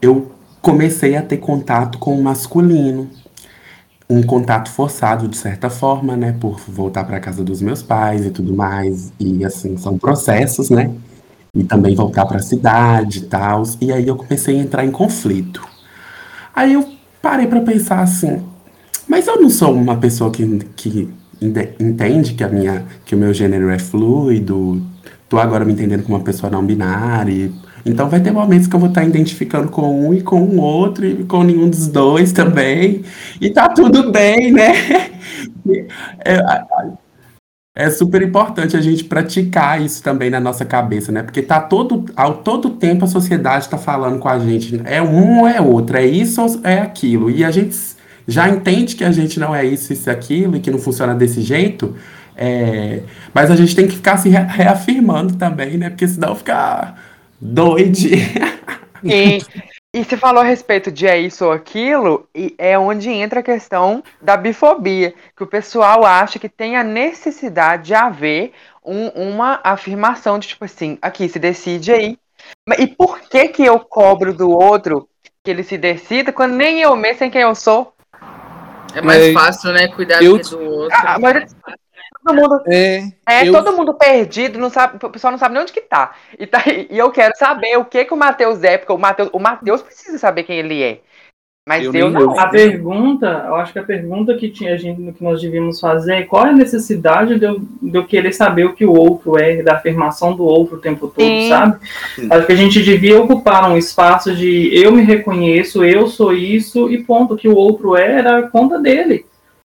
[0.00, 0.30] eu
[0.62, 3.08] comecei a ter contato com o masculino.
[4.08, 8.30] um contato forçado de certa forma, né, por voltar para casa dos meus pais e
[8.30, 10.92] tudo mais, e assim, são processos, né?
[11.54, 13.62] E também voltar para a cidade e tal.
[13.80, 15.62] E aí eu comecei a entrar em conflito.
[16.54, 16.88] Aí eu
[17.22, 18.42] parei para pensar assim,
[19.08, 20.44] mas eu não sou uma pessoa que,
[20.76, 21.08] que
[21.80, 24.82] entende que a minha que o meu gênero é fluido,
[25.28, 27.50] tô agora me entendendo como uma pessoa não binária.
[27.84, 31.06] Então vai ter momentos que eu vou estar identificando com um e com o outro,
[31.06, 33.02] e com nenhum dos dois também.
[33.40, 34.72] E tá tudo bem, né?
[36.24, 36.40] É,
[37.74, 41.22] é super importante a gente praticar isso também na nossa cabeça, né?
[41.22, 44.80] Porque tá todo, ao todo tempo a sociedade está falando com a gente.
[44.84, 47.30] É um ou é outro, é isso ou é aquilo.
[47.30, 47.76] E a gente
[48.26, 51.40] já entende que a gente não é isso, isso aquilo, e que não funciona desse
[51.40, 51.96] jeito.
[52.36, 53.02] É...
[53.32, 55.90] Mas a gente tem que ficar se reafirmando também, né?
[55.90, 56.94] Porque senão fica
[57.40, 57.98] doido.
[59.02, 59.38] E,
[59.94, 63.42] e você falou a respeito de é isso ou aquilo, e é onde entra a
[63.42, 68.52] questão da bifobia, que o pessoal acha que tem a necessidade de haver
[68.84, 72.18] um, uma afirmação de tipo assim, aqui se decide aí.
[72.78, 75.08] E por que que eu cobro do outro
[75.42, 77.94] que ele se decida quando nem eu mesmo sei quem eu sou?
[78.94, 79.88] É mais é, fácil, né?
[79.88, 80.88] Cuidar eu, do outro.
[80.92, 81.18] A,
[82.24, 83.52] todo mundo, é, é eu...
[83.52, 86.14] todo mundo perdido, não sabe, o pessoal não sabe nem onde que tá.
[86.38, 89.30] E, tá, e eu quero saber o que que o Matheus é, porque o Matheus,
[89.32, 91.00] o Matheus precisa saber quem ele é.
[91.68, 92.38] Mas eu, eu não.
[92.38, 96.14] A pergunta, eu acho que a pergunta que tinha a gente que nós devíamos fazer
[96.14, 99.38] é qual é a necessidade de eu, de eu querer saber o que o outro
[99.38, 101.48] é, da afirmação do outro o tempo todo, Sim.
[101.48, 101.78] sabe?
[102.16, 102.28] Sim.
[102.30, 106.90] Acho que a gente devia ocupar um espaço de eu me reconheço, eu sou isso,
[106.90, 109.26] e ponto, que o outro é, era conta dele.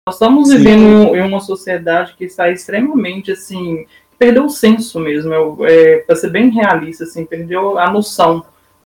[0.07, 0.57] Nós estamos Sim.
[0.57, 3.87] vivendo em uma sociedade que está extremamente assim,
[4.19, 5.33] perdeu o senso mesmo,
[5.65, 8.45] é, para ser bem realista, assim, perdeu a noção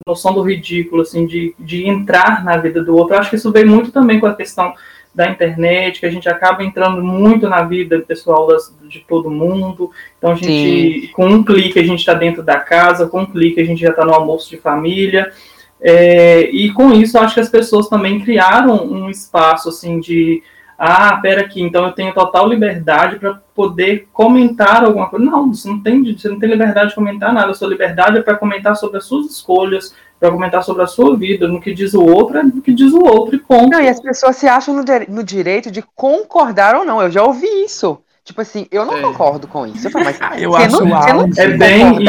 [0.06, 3.14] noção do ridículo, assim, de, de entrar na vida do outro.
[3.14, 4.74] Eu acho que isso vem muito também com a questão
[5.14, 9.90] da internet, que a gente acaba entrando muito na vida pessoal das, de todo mundo.
[10.18, 11.12] Então a gente, Sim.
[11.14, 13.88] com um clique, a gente está dentro da casa, com um clique, a gente já
[13.88, 15.32] está no almoço de família.
[15.80, 20.42] É, e com isso, acho que as pessoas também criaram um espaço assim de
[20.78, 25.24] ah, pera aqui, então eu tenho total liberdade para poder comentar alguma coisa.
[25.24, 27.50] Não, você não tem, você não tem liberdade de comentar nada.
[27.50, 31.16] A sua liberdade é para comentar sobre as suas escolhas, para comentar sobre a sua
[31.16, 31.48] vida.
[31.48, 33.70] No que diz o outro é no que diz o outro e ponto.
[33.70, 37.00] Não, e as pessoas se acham no, no direito de concordar ou não.
[37.00, 37.98] Eu já ouvi isso.
[38.22, 39.00] Tipo assim, eu não é.
[39.02, 39.86] concordo com isso.
[39.86, 42.02] Eu, falo, mas eu acho não, não é bem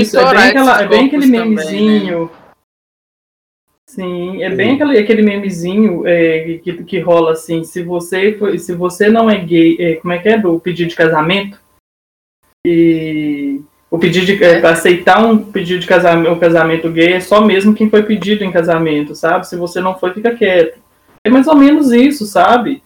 [0.00, 2.28] isso, é bem, aquela, é bem aquele memezinho.
[2.28, 2.41] Também, né?
[3.94, 8.74] Sim, é bem aquele, aquele memezinho é, que, que rola assim, se você, foi, se
[8.74, 11.60] você não é gay, é, como é que é, do pedido de casamento,
[12.66, 17.44] e o pedido de é, aceitar um pedido de casamento, um casamento gay é só
[17.44, 19.46] mesmo quem foi pedido em casamento, sabe?
[19.46, 20.78] Se você não foi, fica quieto.
[21.22, 22.82] É mais ou menos isso, sabe?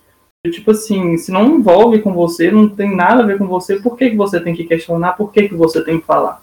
[0.51, 3.97] Tipo assim, se não envolve com você, não tem nada a ver com você, por
[3.97, 6.42] que, que você tem que questionar, por que, que você tem que falar?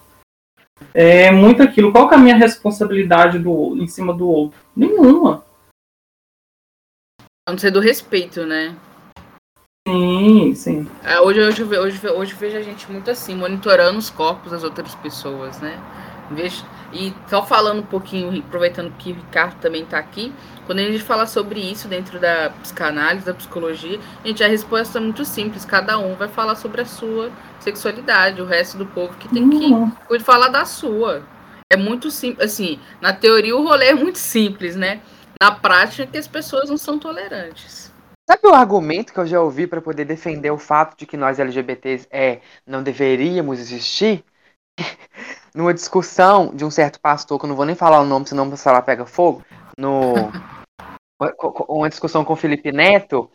[0.93, 1.91] É muito aquilo.
[1.91, 4.59] Qual que é a minha responsabilidade do, em cima do outro?
[4.75, 5.43] Nenhuma.
[7.47, 8.75] A não ser do respeito, né?
[9.87, 10.87] Sim, sim.
[11.03, 14.95] É, hoje, hoje, hoje, hoje vejo a gente muito assim, monitorando os corpos das outras
[14.95, 15.77] pessoas, né?
[16.33, 20.33] Vejo, e só falando um pouquinho, aproveitando que o Ricardo também está aqui,
[20.65, 24.99] quando a gente fala sobre isso dentro da psicanálise, da psicologia, a gente a resposta
[24.99, 29.17] é muito simples, cada um vai falar sobre a sua sexualidade, o resto do povo
[29.17, 29.91] que tem uhum.
[29.91, 31.23] que falar da sua.
[31.71, 35.01] É muito simples, assim, na teoria o rolê é muito simples, né?
[35.41, 37.91] Na prática é que as pessoas não são tolerantes.
[38.29, 41.39] Sabe o argumento que eu já ouvi para poder defender o fato de que nós
[41.39, 44.23] LGBTs é, não deveríamos existir?
[45.55, 48.49] Numa discussão de um certo pastor, que eu não vou nem falar o nome, senão
[48.49, 49.43] o celular pega fogo,
[49.77, 50.13] no
[51.69, 53.29] uma discussão com o Felipe Neto,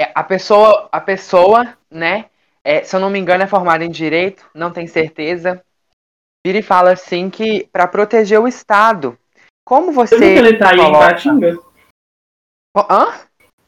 [0.00, 2.26] é, a pessoa, a pessoa, né,
[2.62, 5.62] é, se eu não me engano, é formada em direito, não tem certeza,
[6.46, 9.18] vira e fala assim que para proteger o Estado,
[9.66, 10.16] como você.
[10.16, 11.06] Você viu que ele tá aí coloca...
[11.06, 11.58] em Patinga?
[12.76, 13.12] Hã?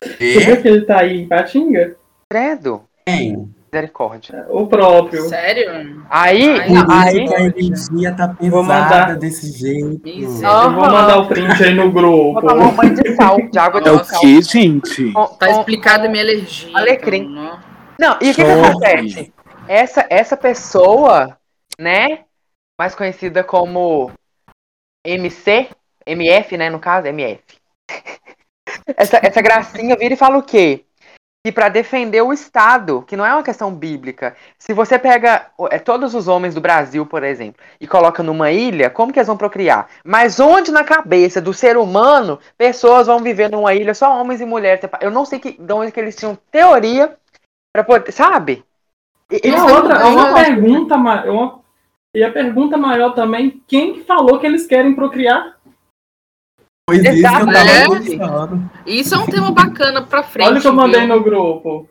[0.02, 1.96] Você viu que ele tá aí em Patinga?
[2.30, 2.84] Credo.
[3.06, 3.54] Quem?
[3.76, 4.46] Misericórdia.
[4.48, 5.28] O próprio.
[5.28, 6.02] Sério?
[6.08, 9.16] Aí, aí, aí a energia tá pesada vou mandar...
[9.18, 10.08] desse jeito.
[10.08, 10.40] Uhum.
[10.40, 12.32] Vou mandar o print aí no grupo.
[12.32, 14.14] Vou tomar um banho de sal, de água de é sal.
[14.14, 15.12] É o que, gente?
[15.38, 16.74] tá explicado a minha alergia.
[16.74, 17.30] Alecrim.
[17.30, 17.60] Então,
[17.98, 19.32] não, e o que, que acontece?
[19.68, 21.36] Essa, essa pessoa,
[21.78, 22.20] né,
[22.78, 24.10] mais conhecida como
[25.04, 25.68] MC,
[26.06, 27.42] MF, né, no caso, MF.
[28.96, 30.85] essa, essa gracinha vira e fala o quê?
[31.46, 35.78] Que para defender o Estado, que não é uma questão bíblica, se você pega é,
[35.78, 39.36] todos os homens do Brasil, por exemplo, e coloca numa ilha, como que eles vão
[39.36, 39.86] procriar?
[40.04, 44.44] Mas onde na cabeça do ser humano pessoas vão viver numa ilha só homens e
[44.44, 44.80] mulheres?
[45.00, 47.16] Eu não sei que, de onde que eles tinham teoria
[47.72, 48.64] para poder, sabe?
[49.30, 51.60] E, e outra, uma pergunta, uma,
[52.12, 55.55] e a pergunta maior também, quem que falou que eles querem procriar?
[56.88, 58.90] Pois isso, é.
[58.90, 60.46] isso é um tema bacana pra frente.
[60.46, 61.08] Olha o que eu mandei viu?
[61.08, 61.90] no grupo.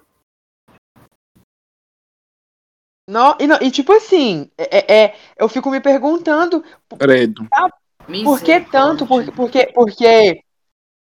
[3.07, 6.63] Não, e, não, e tipo assim, é, é, é eu fico me perguntando.
[6.97, 7.45] Credo.
[7.49, 7.69] Tá,
[8.23, 9.05] por que tanto?
[9.05, 10.41] Por, porque, porque,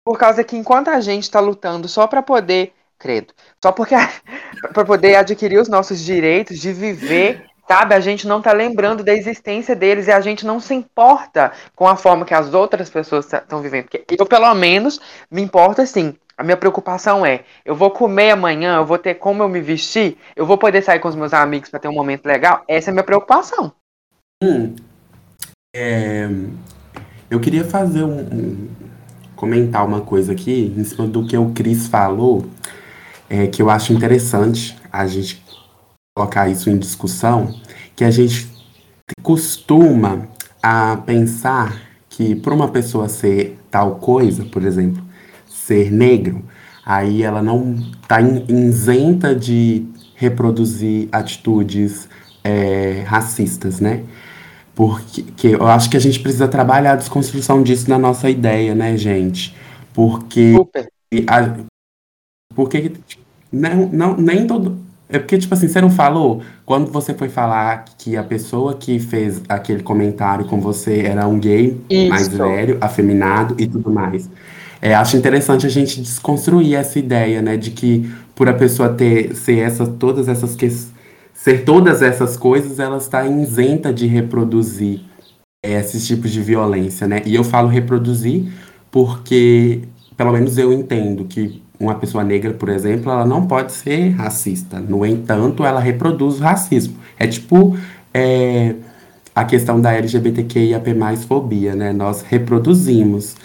[0.04, 2.72] por causa que enquanto a gente tá lutando só para poder.
[2.98, 3.32] Credo.
[3.62, 3.94] Só porque.
[4.74, 9.14] para poder adquirir os nossos direitos de viver Sabe, a gente não tá lembrando da
[9.14, 13.32] existência deles e a gente não se importa com a forma que as outras pessoas
[13.32, 13.84] estão vivendo.
[13.84, 15.00] Porque eu, pelo menos,
[15.30, 16.14] me importa assim.
[16.36, 20.18] A minha preocupação é: eu vou comer amanhã, eu vou ter como eu me vestir,
[20.36, 22.62] eu vou poder sair com os meus amigos para ter um momento legal.
[22.68, 23.72] Essa é a minha preocupação.
[24.42, 24.74] Hum,
[25.74, 26.28] é,
[27.30, 28.68] eu queria fazer um, um,
[29.34, 32.44] comentar uma coisa aqui em cima do que o Cris falou,
[33.30, 35.43] é, que eu acho interessante a gente
[36.16, 37.52] colocar isso em discussão,
[37.96, 38.48] que a gente
[39.20, 40.28] costuma
[40.62, 45.02] a pensar que por uma pessoa ser tal coisa, por exemplo,
[45.48, 46.44] ser negro,
[46.86, 49.84] aí ela não está isenta de
[50.14, 52.08] reproduzir atitudes
[52.44, 54.04] é, racistas, né?
[54.72, 58.72] Porque que eu acho que a gente precisa trabalhar a desconstrução disso na nossa ideia,
[58.74, 59.54] né, gente?
[59.92, 60.54] Porque.
[61.26, 61.56] A,
[62.54, 62.92] porque
[63.50, 64.84] não, não, nem todo.
[65.08, 66.42] É porque, tipo assim, você não falou?
[66.64, 71.38] Quando você foi falar que a pessoa que fez aquele comentário com você era um
[71.38, 72.08] gay Isso.
[72.08, 74.30] mais velho, afeminado e tudo mais.
[74.80, 77.56] É, acho interessante a gente desconstruir essa ideia, né?
[77.56, 80.70] De que por a pessoa ter ser essa, todas essas que,
[81.32, 85.00] ser todas essas coisas, ela está isenta de reproduzir
[85.62, 87.22] é, esses tipos de violência, né?
[87.24, 88.52] E eu falo reproduzir
[88.90, 89.82] porque,
[90.16, 94.78] pelo menos eu entendo que uma pessoa negra, por exemplo, ela não pode ser racista.
[94.80, 96.96] No entanto, ela reproduz o racismo.
[97.18, 97.76] É tipo
[98.12, 98.74] é,
[99.34, 100.94] a questão da LGBTQIAP+,
[101.26, 101.92] fobia, né?
[101.92, 103.36] Nós reproduzimos.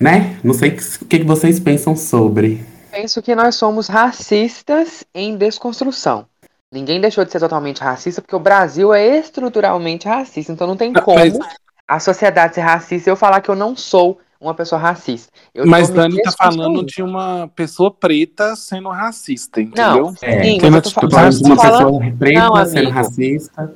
[0.00, 0.36] Né?
[0.42, 2.64] Não sei o que, que vocês pensam sobre.
[2.90, 6.26] Penso que nós somos racistas em desconstrução.
[6.70, 10.52] Ninguém deixou de ser totalmente racista, porque o Brasil é estruturalmente racista.
[10.52, 11.38] Então não tem como
[11.86, 15.30] a sociedade ser racista e eu falar que eu não sou uma pessoa racista.
[15.54, 20.06] Eu mas Dani tá falando de uma pessoa preta sendo racista, entendeu?
[20.06, 20.42] Não, é.
[20.42, 23.74] sim, mas eu tô, tô falando de uma pessoa preta não, sendo racista.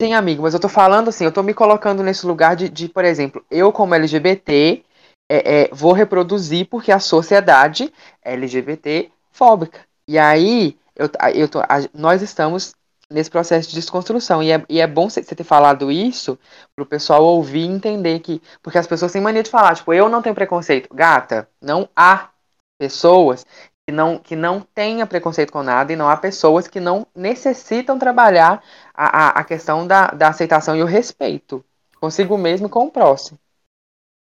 [0.00, 2.88] Sim, amigo, mas eu tô falando assim, eu tô me colocando nesse lugar de, de
[2.88, 4.82] por exemplo, eu como LGBT
[5.30, 9.80] é, é, vou reproduzir porque a sociedade é LGBT fóbica.
[10.06, 12.74] E aí, eu, eu tô, a, nós estamos
[13.12, 14.42] nesse processo de desconstrução.
[14.42, 16.38] E é, e é bom você ter falado isso
[16.74, 18.42] para o pessoal ouvir e entender que.
[18.62, 20.92] Porque as pessoas têm mania de falar, tipo, eu não tenho preconceito.
[20.94, 22.30] Gata, não há
[22.78, 23.46] pessoas
[23.86, 27.98] que não, que não tenha preconceito com nada e não há pessoas que não necessitam
[27.98, 28.62] trabalhar
[28.94, 31.64] a, a, a questão da, da aceitação e o respeito
[32.00, 33.38] consigo mesmo e com o próximo.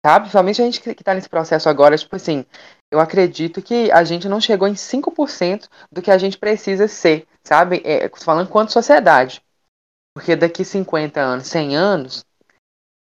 [0.05, 0.25] Sabe?
[0.25, 2.47] Principalmente a gente que está nesse processo agora, tipo assim,
[2.91, 7.27] eu acredito que a gente não chegou em 5% do que a gente precisa ser
[7.47, 7.81] sabe?
[7.85, 9.41] É, falando quanto sociedade.
[10.15, 12.27] Porque daqui 50 anos, 100 anos,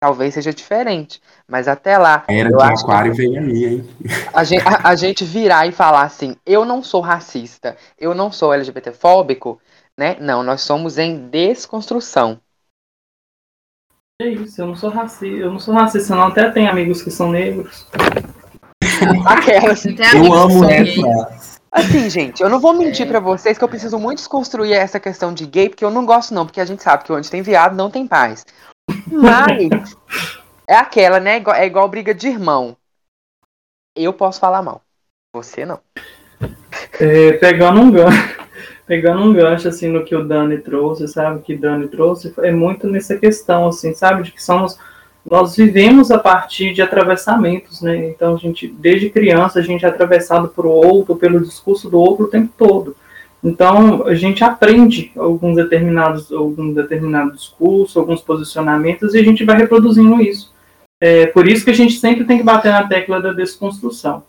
[0.01, 1.21] talvez seja diferente.
[1.47, 2.25] Mas até lá.
[2.29, 3.89] Era de aquário vem aí, hein?
[4.35, 8.33] A gente, a, a, gente virar e falar assim: eu não sou racista, eu não
[8.33, 9.61] sou LGBTfóbico,
[9.97, 10.17] né?
[10.21, 12.41] Não, nós somos em desconstrução.
[14.21, 16.29] É isso, eu não sou racista, eu não sou racista, não.
[16.29, 17.87] Até tem amigos que são negros.
[19.27, 19.85] Aquelas.
[19.85, 21.53] Eu amo essa.
[21.73, 23.09] Assim, gente, eu não vou mentir é.
[23.09, 26.35] para vocês que eu preciso muito desconstruir essa questão de gay, porque eu não gosto
[26.35, 28.45] não, porque a gente sabe que onde tem viado não tem paz.
[29.07, 29.97] Mas
[30.69, 31.43] é aquela, né?
[31.57, 32.77] É igual briga de irmão.
[33.97, 34.83] Eu posso falar mal.
[35.35, 35.81] Você não.
[37.01, 38.39] É, pegando um gancho,
[38.87, 41.41] pegando um gancho assim no que o Dani trouxe, sabe?
[41.41, 44.25] Que Dani trouxe é muito nessa questão, assim, sabe?
[44.25, 44.79] De que somos
[45.29, 48.11] nós vivemos a partir de atravessamentos, né?
[48.11, 52.27] Então a gente, desde criança, a gente é atravessado por outro, pelo discurso do outro
[52.27, 52.97] o tempo todo.
[53.43, 59.57] Então a gente aprende alguns determinados, algum determinado discurso, alguns posicionamentos e a gente vai
[59.57, 60.53] reproduzindo isso.
[61.01, 64.23] É por isso que a gente sempre tem que bater na tecla da desconstrução,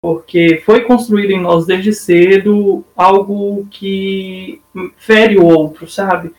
[0.00, 4.60] porque foi construído em nós desde cedo algo que
[4.96, 6.32] fere o outro, sabe?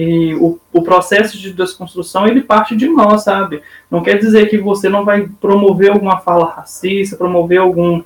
[0.00, 3.60] E o, o processo de desconstrução ele parte de nós, sabe?
[3.90, 8.00] Não quer dizer que você não vai promover alguma fala racista, promover algum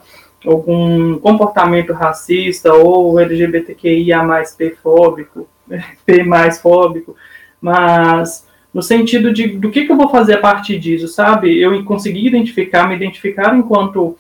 [0.47, 5.47] algum comportamento racista ou LGBTQIA mais P-fóbico,
[6.07, 7.15] P mais fóbico,
[7.61, 11.61] mas no sentido de do que, que eu vou fazer a partir disso, sabe?
[11.61, 14.17] Eu consegui identificar, me identificar enquanto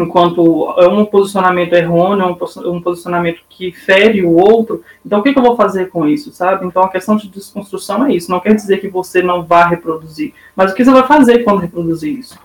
[0.00, 2.36] enquanto é um posicionamento errôneo,
[2.66, 6.32] um posicionamento que fere o outro, então o que, que, eu vou fazer com isso,
[6.32, 6.66] sabe?
[6.66, 10.34] Então a questão de desconstrução é isso, não quer dizer que você não vá reproduzir,
[10.56, 12.36] mas o que você vai fazer quando reproduzir isso?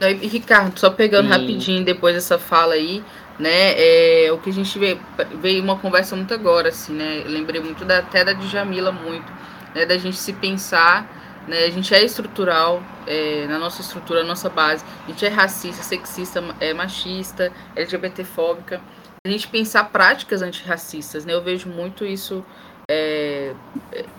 [0.00, 3.02] E, Ricardo, só pegando rapidinho depois dessa fala aí,
[3.38, 4.98] né, é, o que a gente vê,
[5.40, 9.32] veio uma conversa muito agora, assim, né, eu lembrei muito da, até da Djamila muito,
[9.74, 11.17] né, da gente se pensar
[11.48, 11.64] né?
[11.64, 14.84] A gente é estrutural é, na nossa estrutura, na nossa base.
[15.04, 18.80] A gente é racista, sexista, é machista, LGBTfóbica.
[19.26, 21.34] A gente pensar práticas antirracistas, né?
[21.34, 22.44] Eu vejo muito isso
[22.90, 23.52] é,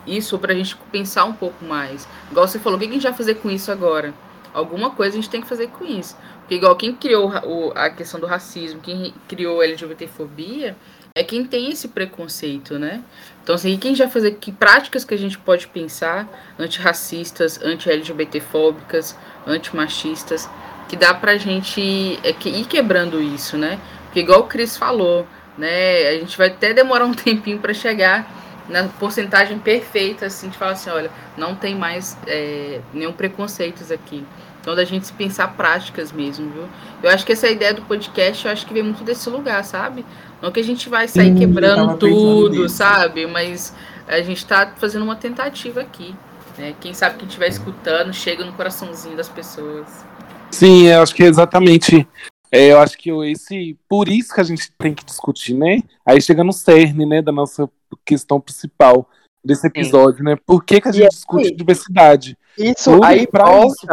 [0.06, 2.08] isso para a gente pensar um pouco mais.
[2.30, 4.14] Igual você falou, o que a gente vai fazer com isso agora?
[4.54, 6.16] Alguma coisa a gente tem que fazer com isso.
[6.40, 10.76] Porque igual quem criou o, a questão do racismo, quem criou a LGBTfobia,
[11.16, 13.04] é quem tem esse preconceito, né?
[13.44, 20.50] Então, assim, quem já fazer que práticas que a gente pode pensar antirracistas, anti-LGBTfóbicas, antimachistas,
[20.88, 23.80] que dá pra gente é, que, ir quebrando isso, né?
[24.06, 26.10] Porque igual o Cris falou, né?
[26.10, 28.28] A gente vai até demorar um tempinho para chegar
[28.70, 34.24] na porcentagem perfeita, assim, de falar assim, olha, não tem mais é, nenhum preconceitos aqui.
[34.62, 36.70] Então, da gente pensar práticas mesmo, viu?
[37.02, 40.06] Eu acho que essa ideia do podcast, eu acho que vem muito desse lugar, sabe?
[40.42, 43.28] Não que a gente vai sair quebrando tudo, sabe?
[43.28, 43.74] Mas
[44.08, 46.16] a gente está fazendo uma tentativa aqui.
[46.58, 46.76] Né?
[46.80, 50.06] Quem sabe quem estiver escutando chega no coraçãozinho das pessoas.
[50.52, 52.08] Sim, eu acho que é exatamente.
[52.52, 55.82] É, eu acho que esse, por isso que a gente tem que discutir, né?
[56.06, 57.70] Aí chega no cerne, né, da nossa
[58.04, 59.08] questão principal
[59.46, 60.24] desse episódio, Sim.
[60.24, 60.36] né?
[60.46, 62.38] Por que, que a gente e discute aí, diversidade?
[62.58, 63.86] Isso Tudo aí para isso,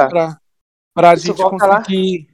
[0.95, 2.29] para a gente conseguir,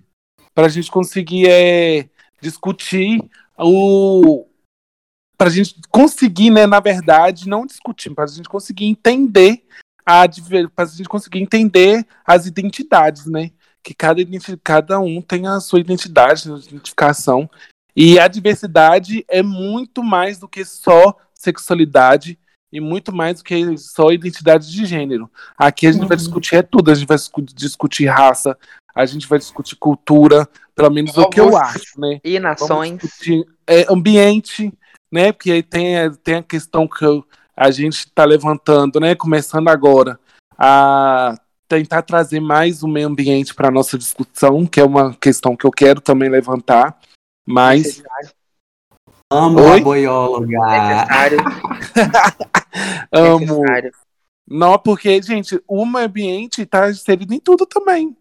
[0.55, 2.09] para a gente conseguir é,
[2.41, 3.29] discutir
[3.63, 4.47] o
[5.37, 9.65] para a gente conseguir, né, na verdade, não discutir, para a gente conseguir entender
[10.07, 10.25] a
[10.75, 13.51] para a gente conseguir entender as identidades, né?
[13.83, 14.21] Que cada,
[14.63, 17.51] cada um tem a sua identidade, a identificação.
[17.95, 22.39] E a diversidade é muito mais do que só sexualidade
[22.73, 25.31] e muito mais do que só identidade de gênero.
[25.59, 26.09] Aqui a gente uhum.
[26.09, 27.19] vai discutir é tudo, a gente vai
[27.55, 28.57] discutir raça,
[28.95, 32.21] a gente vai discutir cultura, pelo menos é o que eu acho, né?
[32.25, 33.01] E nações.
[33.67, 34.73] É, ambiente,
[35.11, 35.33] né?
[35.33, 37.05] Porque aí tem, tem a questão que
[37.57, 39.15] a gente está levantando, né?
[39.15, 40.19] Começando agora
[40.59, 41.35] a
[41.69, 45.71] tentar trazer mais o meio ambiente para nossa discussão, que é uma questão que eu
[45.71, 46.99] quero também levantar.
[47.47, 48.03] Mas.
[49.33, 49.81] Amo Oi?
[49.81, 50.47] a boióloga.
[50.47, 51.39] Necessário.
[53.11, 53.61] Amo.
[53.61, 53.93] Necessário.
[54.47, 58.15] Não, porque, gente, o meio ambiente está inserido em tudo também.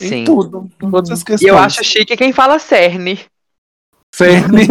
[0.00, 0.24] Em Sim.
[0.24, 0.68] tudo.
[0.82, 1.42] Em todas as questões.
[1.42, 3.18] E eu acho chique quem fala cerne.
[4.14, 4.66] Cerne.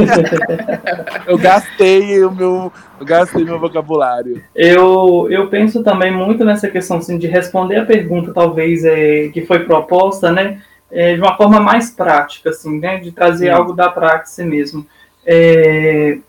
[1.27, 2.71] eu gastei o meu.
[2.99, 4.43] Eu gastei meu vocabulário.
[4.55, 9.45] Eu, eu penso também muito nessa questão assim, de responder a pergunta, talvez, é, que
[9.45, 10.61] foi proposta, né?
[10.91, 12.97] É, de uma forma mais prática, assim, né?
[12.97, 13.51] De trazer Sim.
[13.51, 14.85] algo da prática mesmo.
[15.25, 16.19] É,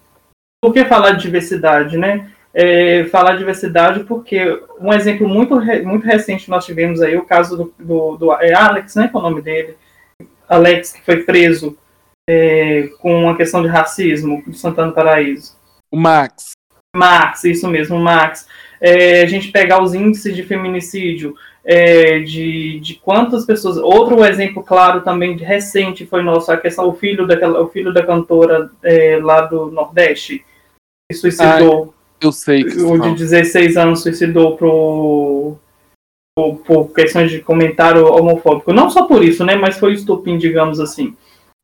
[0.61, 2.31] por que falar de diversidade, né?
[2.59, 7.75] É, falar diversidade, porque um exemplo muito, muito recente nós tivemos aí, o caso do,
[7.79, 9.77] do, do é Alex, né, que é o nome dele,
[10.49, 11.77] Alex, que foi preso
[12.29, 15.55] é, com uma questão de racismo do Santana Paraíso.
[15.93, 16.53] O Max.
[16.97, 18.49] Max, isso mesmo, Max.
[18.81, 23.77] É, a gente pegar os índices de feminicídio, é, de, de quantas pessoas.
[23.77, 27.93] Outro exemplo claro também de recente foi nosso, a questão, o filho daquela, o filho
[27.93, 30.43] da cantora é, lá do Nordeste,
[31.11, 31.95] que suicidou.
[32.21, 35.59] Eu sei que O de 16 anos suicidou por,
[36.35, 38.73] por, por questões de comentário homofóbico.
[38.73, 39.57] Não só por isso, né?
[39.57, 41.15] Mas foi estupim, digamos assim.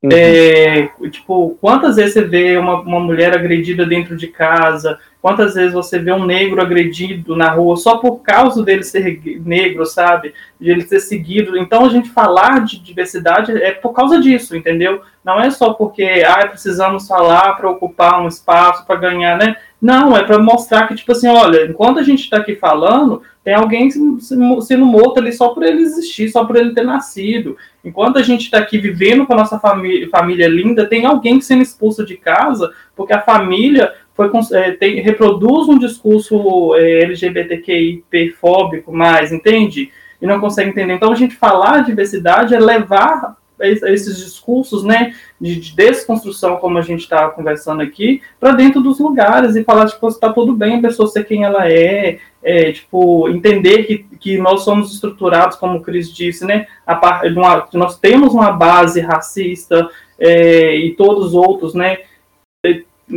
[0.03, 0.11] Uhum.
[0.13, 4.99] É, tipo, quantas vezes você vê uma, uma mulher agredida dentro de casa?
[5.23, 9.87] Quantas vezes você vê um negro agredido na rua só por causa dele ser negro,
[9.87, 10.35] sabe?
[10.61, 11.57] De ele ser seguido.
[11.57, 15.01] Então a gente falar de diversidade é por causa disso, entendeu?
[15.25, 19.55] Não é só porque ah, precisamos falar para ocupar um espaço, para ganhar, né?
[19.81, 23.55] Não, é para mostrar que, tipo assim, olha, enquanto a gente está aqui falando, tem
[23.55, 27.57] alguém sendo morto ali só por ele existir, só por ele ter nascido.
[27.85, 31.63] Enquanto a gente está aqui vivendo com a nossa família, família linda, tem alguém sendo
[31.63, 38.05] expulso de casa porque a família foi, é, tem, reproduz um discurso é, LGBTQI
[38.41, 39.91] fóbico mais, entende?
[40.21, 40.95] E não consegue entender.
[40.95, 46.79] Então, a gente falar de diversidade é levar esses discursos né, de, de desconstrução, como
[46.79, 50.77] a gente está conversando aqui, para dentro dos lugares e falar, tipo, está tudo bem
[50.77, 55.79] a pessoa ser quem ela é, é, tipo, entender que, que nós somos estruturados, como
[55.79, 56.67] o Cris disse, né?
[56.87, 59.89] A uma, nós temos uma base racista
[60.19, 61.99] é, e todos os outros, né?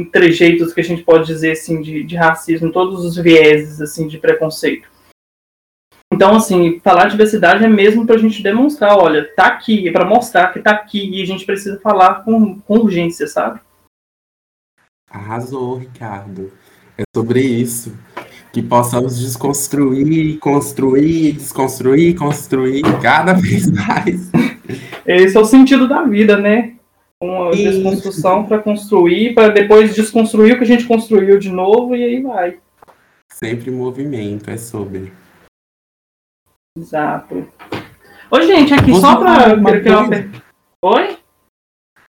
[0.03, 4.17] Trejeitos que a gente pode dizer assim de, de racismo, todos os vieses assim de
[4.17, 4.89] preconceito.
[6.13, 10.05] Então, assim, falar diversidade é mesmo para a gente demonstrar, olha, tá aqui, é para
[10.05, 13.59] mostrar que tá aqui e a gente precisa falar com, com urgência, sabe?
[15.09, 16.51] Arrasou, Ricardo.
[16.97, 17.97] É sobre isso.
[18.53, 24.31] Que possamos desconstruir, construir, desconstruir, construir cada vez mais.
[25.05, 26.75] Esse é o sentido da vida, né?
[27.25, 32.03] Uma desconstrução para construir, para depois desconstruir o que a gente construiu de novo e
[32.03, 32.59] aí vai.
[33.31, 35.11] Sempre movimento, é sobre.
[36.77, 37.47] Exato.
[38.29, 39.55] Ô, gente, aqui Você só para.
[40.81, 41.17] Oi?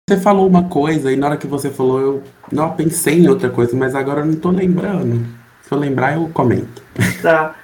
[0.09, 3.49] Você falou uma coisa e na hora que você falou, eu não pensei em outra
[3.49, 5.25] coisa, mas agora eu não tô lembrando.
[5.61, 6.81] Se eu lembrar, eu comento.
[7.21, 7.55] Tá.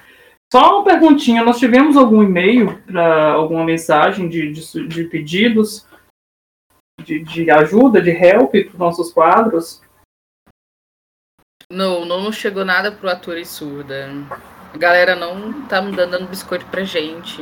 [0.53, 5.85] Só uma perguntinha, nós tivemos algum e-mail para alguma mensagem de, de, de pedidos
[7.03, 9.81] de, de, ajuda, de help para os nossos quadros?
[11.69, 14.09] Não, não chegou nada pro ator e surda.
[14.73, 17.41] A galera não tá me dando biscoito pra gente.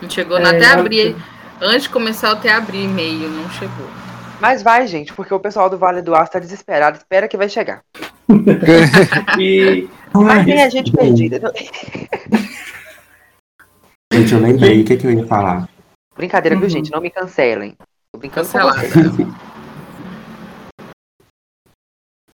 [0.00, 0.56] Não chegou é, nada.
[0.56, 1.16] Até abrir.
[1.60, 3.88] Antes de começar, eu até abri e-mail, não chegou.
[4.40, 7.48] Mas vai, gente, porque o pessoal do Vale do Aço tá desesperado, espera que vai
[7.48, 7.82] chegar.
[9.38, 9.88] e...
[10.14, 11.52] Mas tem a gente perdida.
[14.12, 15.68] Gente, eu lembrei o que, que eu ia falar.
[16.16, 16.60] Brincadeira, uhum.
[16.60, 16.90] viu, gente?
[16.90, 17.76] Não me cancelem.
[18.12, 18.92] Tô brincando com vocês.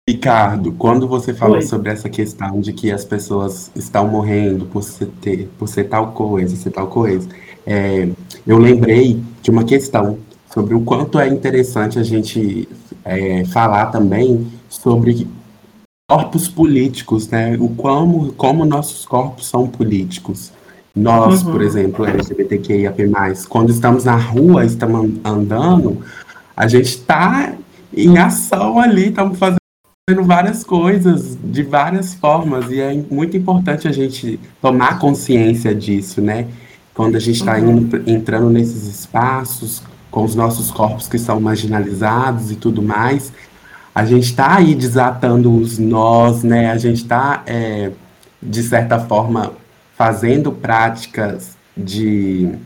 [0.09, 1.63] Ricardo, quando você falou Oi.
[1.63, 6.13] sobre essa questão de que as pessoas estão morrendo por ser, ter, por ser tal
[6.13, 7.29] coisa, ser tal coisa,
[7.67, 8.09] é,
[8.47, 10.19] eu lembrei de uma questão
[10.51, 12.67] sobre o quanto é interessante a gente
[13.05, 15.29] é, falar também sobre
[16.11, 17.55] corpos políticos, né?
[17.61, 20.51] O como, como nossos corpos são políticos.
[20.99, 21.53] Nós, uhum.
[21.53, 23.03] por exemplo, LGBTQIAP+,
[23.49, 26.03] quando estamos na rua, estamos andando,
[26.57, 27.55] a gente está
[27.97, 29.59] em ação ali, estamos fazendo
[30.25, 36.49] várias coisas de várias formas e é muito importante a gente tomar consciência disso, né?
[36.95, 37.89] Quando a gente está uhum.
[38.07, 43.33] entrando nesses espaços com os nossos corpos que são marginalizados e tudo mais,
[43.95, 46.73] a gente está aí desatando os nós, né?
[46.73, 47.93] A gente está, é,
[48.43, 49.53] de certa forma,
[49.99, 52.57] fazendo práticas de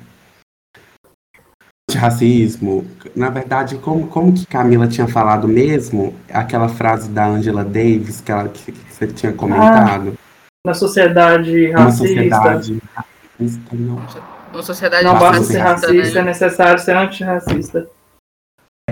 [1.90, 8.20] racismo, na verdade, como, como que Camila tinha falado mesmo, aquela frase da Angela Davis
[8.20, 10.12] que, ela, que, que você tinha comentado.
[10.14, 11.80] Ah, na sociedade racista.
[11.80, 14.02] Uma sociedade racista, não.
[14.52, 16.20] Uma sociedade não basta ser racista, né?
[16.20, 17.88] é necessário ser antirracista.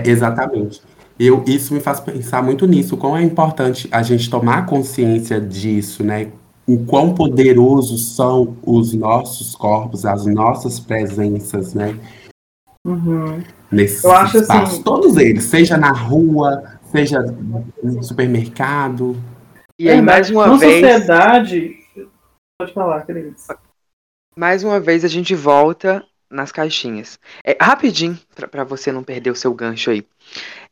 [0.03, 0.81] Exatamente.
[1.19, 6.03] Eu, isso me faz pensar muito nisso, quão é importante a gente tomar consciência disso,
[6.03, 6.31] né?
[6.67, 11.97] O quão poderosos são os nossos corpos, as nossas presenças, né?
[12.85, 13.43] Uhum.
[13.71, 14.73] Nesse eu acho espaço.
[14.73, 14.83] Assim...
[14.83, 17.21] Todos eles, seja na rua, seja
[17.83, 19.15] no supermercado.
[19.77, 20.85] E aí, é, mais uma na vez.
[20.85, 21.75] sociedade.
[22.59, 23.47] Pode falar, Cris.
[24.35, 27.19] Mais uma vez a gente volta nas caixinhas.
[27.43, 28.17] É, rapidinho,
[28.49, 30.05] para você não perder o seu gancho aí.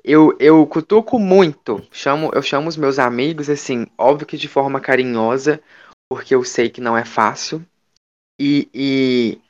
[0.03, 4.79] Eu, eu cutuco muito, chamo, eu chamo os meus amigos, assim, óbvio que de forma
[4.79, 5.61] carinhosa,
[6.09, 7.65] porque eu sei que não é fácil.
[8.39, 9.41] E, e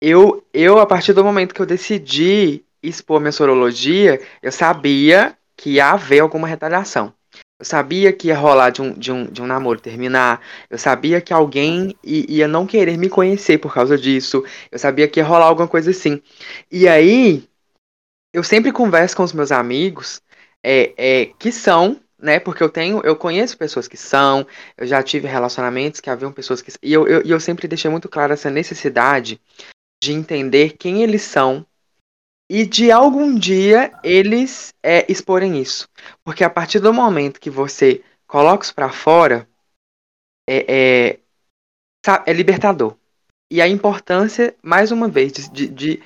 [0.00, 5.74] eu, eu, a partir do momento que eu decidi expor minha sorologia, eu sabia que
[5.74, 7.14] ia haver alguma retaliação.
[7.62, 10.40] Eu sabia que ia rolar de um, de um, de um namoro terminar.
[10.68, 14.44] Eu sabia que alguém ia não querer me conhecer por causa disso.
[14.70, 16.20] Eu sabia que ia rolar alguma coisa assim.
[16.70, 17.48] E aí,
[18.32, 20.20] eu sempre converso com os meus amigos
[20.62, 22.38] é, é, que são, né?
[22.38, 26.62] Porque eu tenho, eu conheço pessoas que são, eu já tive relacionamentos que haviam pessoas
[26.62, 26.72] que.
[26.82, 29.40] E eu, eu, eu sempre deixei muito claro essa necessidade
[30.02, 31.66] de entender quem eles são
[32.50, 35.88] e de algum dia eles é, exporem isso.
[36.24, 39.48] Porque a partir do momento que você coloca isso para fora,
[40.46, 41.18] é, é,
[42.26, 42.96] é, libertador.
[43.50, 46.02] E a importância, mais uma vez, de, de,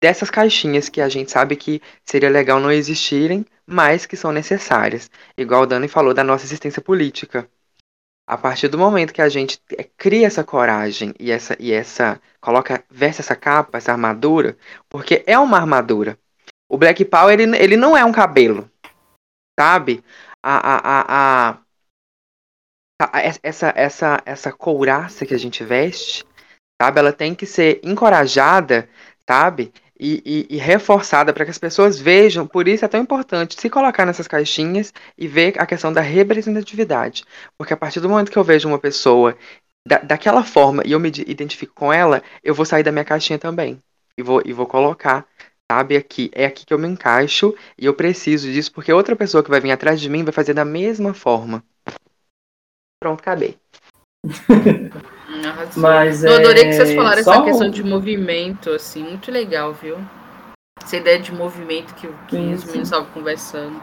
[0.00, 5.10] dessas caixinhas que a gente sabe que seria legal não existirem, mas que são necessárias.
[5.36, 7.48] Igual o Dani falou da nossa existência política.
[8.26, 9.60] A partir do momento que a gente
[9.96, 14.56] cria essa coragem e essa e essa coloca veste essa capa, essa armadura,
[14.88, 16.16] porque é uma armadura.
[16.68, 18.70] O Black Power ele, ele não é um cabelo,
[19.58, 20.04] sabe?
[20.40, 21.58] A, a, a,
[23.00, 26.24] a, essa essa essa couraça que a gente veste,
[26.80, 27.00] sabe?
[27.00, 28.88] Ela tem que ser encorajada,
[29.28, 29.72] sabe?
[30.00, 32.46] E, e, e reforçada para que as pessoas vejam.
[32.46, 37.22] Por isso é tão importante se colocar nessas caixinhas e ver a questão da representatividade.
[37.58, 39.36] Porque a partir do momento que eu vejo uma pessoa
[39.86, 43.38] da, daquela forma e eu me identifico com ela, eu vou sair da minha caixinha
[43.38, 43.82] também.
[44.16, 45.26] E vou, e vou colocar,
[45.70, 46.30] sabe, aqui.
[46.32, 49.60] É aqui que eu me encaixo e eu preciso disso, porque outra pessoa que vai
[49.60, 51.62] vir atrás de mim vai fazer da mesma forma.
[52.98, 53.58] Pronto, acabei.
[55.76, 59.98] Mas eu adorei que vocês é, falaram essa questão de movimento, assim, muito legal, viu?
[60.82, 63.80] Essa ideia de movimento que, que os meninos estavam conversando.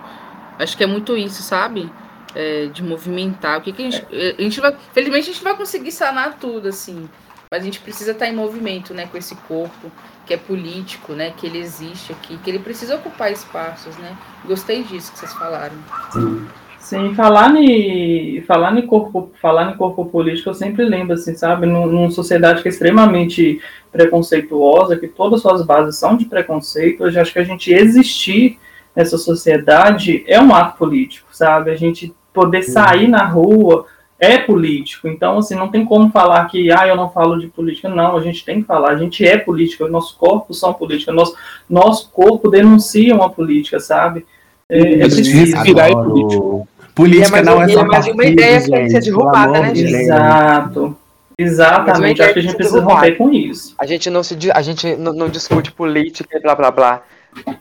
[0.60, 1.92] Acho que é muito isso, sabe?
[2.36, 3.60] É, de movimentar.
[3.60, 4.06] O que, que a gente.
[4.38, 4.76] A gente vai.
[4.94, 7.08] Felizmente a gente vai conseguir sanar tudo, assim.
[7.50, 9.90] Mas a gente precisa estar em movimento, né, com esse corpo
[10.26, 14.18] que é político, né, que ele existe aqui, que ele precisa ocupar espaços, né?
[14.44, 15.78] Gostei disso que vocês falaram.
[16.12, 16.46] Sim.
[16.88, 21.66] Sim, falar em falar em corpo, falar em corpo político, eu sempre lembro assim, sabe,
[21.66, 23.60] numa sociedade que é extremamente
[23.92, 28.58] preconceituosa, que todas as suas bases são de preconceito, eu acho que a gente existir
[28.96, 31.72] nessa sociedade é um ato político, sabe?
[31.72, 33.86] A gente poder sair na rua
[34.18, 35.10] é político.
[35.10, 37.90] Então, assim, não tem como falar que, ah, eu não falo de política.
[37.90, 38.92] Não, a gente tem que falar.
[38.92, 41.36] A gente é política, nossos corpos são política, nosso,
[41.70, 44.26] nosso corpo denuncia uma política, sabe?
[44.70, 45.56] É, é preciso.
[45.56, 46.68] Respirar é político.
[46.98, 49.94] Política é, não é só mais uma ideia que tem que ser derrubada, né, gente?
[49.94, 50.98] Exato.
[51.38, 53.76] Exatamente, acho que a gente precisa romper com isso.
[53.78, 57.04] A gente não se a gente não, não discute política e blá blá blá.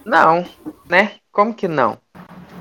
[0.07, 0.43] Não,
[0.89, 1.12] né?
[1.30, 1.99] Como que não?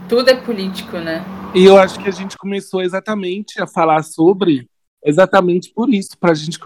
[0.09, 1.23] Tudo é político, né?
[1.53, 4.67] E eu acho que a gente começou exatamente a falar sobre
[5.01, 6.59] exatamente por isso, para a gente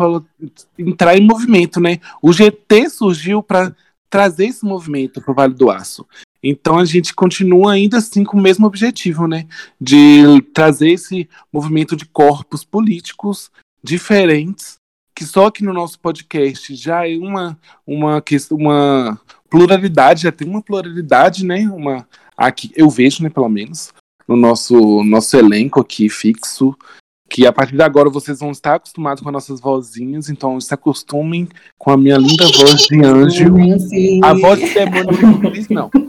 [0.80, 2.00] entrar em movimento, né?
[2.20, 3.76] O GT surgiu para
[4.10, 6.04] trazer esse movimento para o Vale do Aço.
[6.44, 9.46] Então a gente continua ainda assim com o mesmo objetivo, né?
[9.80, 13.52] De trazer esse movimento de corpos políticos
[13.84, 14.78] diferentes,
[15.14, 20.62] que só aqui no nosso podcast já é uma, uma, uma pluralidade, já tem uma
[20.62, 21.70] pluralidade, né?
[21.70, 23.94] Uma, aqui, eu vejo, né, pelo menos,
[24.28, 26.76] no nosso, nosso elenco aqui fixo,
[27.30, 30.74] que a partir de agora vocês vão estar acostumados com as nossas vozinhas, então se
[30.74, 33.54] acostumem com a minha linda voz de anjo.
[33.80, 34.20] Sim.
[34.24, 35.92] A voz de demônio não diz não.